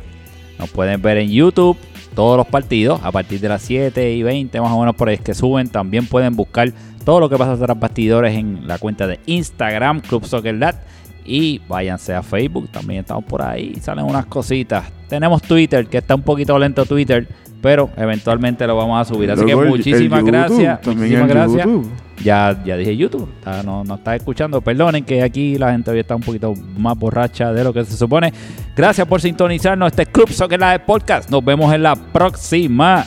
[0.60, 1.78] nos pueden ver en YouTube
[2.14, 5.18] todos los partidos a partir de las 7 y 20 más o menos por ahí
[5.18, 5.70] que suben.
[5.70, 6.72] También pueden buscar
[7.06, 10.76] todo lo que pasa tras bastidores en la cuenta de Instagram, Club Soccer Lat.
[11.26, 14.86] Y váyanse a Facebook, también estamos por ahí, salen unas cositas.
[15.08, 17.28] Tenemos Twitter, que está un poquito lento Twitter,
[17.62, 19.30] pero eventualmente lo vamos a subir.
[19.32, 20.88] Así que Luego muchísimas el gracias.
[20.88, 21.66] Muchísimas gracias.
[21.66, 21.90] YouTube.
[22.24, 24.62] Ya, ya dije YouTube, está- no, no está escuchando.
[24.62, 27.98] Perdonen que aquí la gente hoy está un poquito más borracha de lo que se
[27.98, 28.32] supone.
[28.76, 29.88] Gracias por sintonizarnos.
[29.88, 31.30] Este es Club Soccer Live Podcast.
[31.30, 33.06] Nos vemos en la próxima.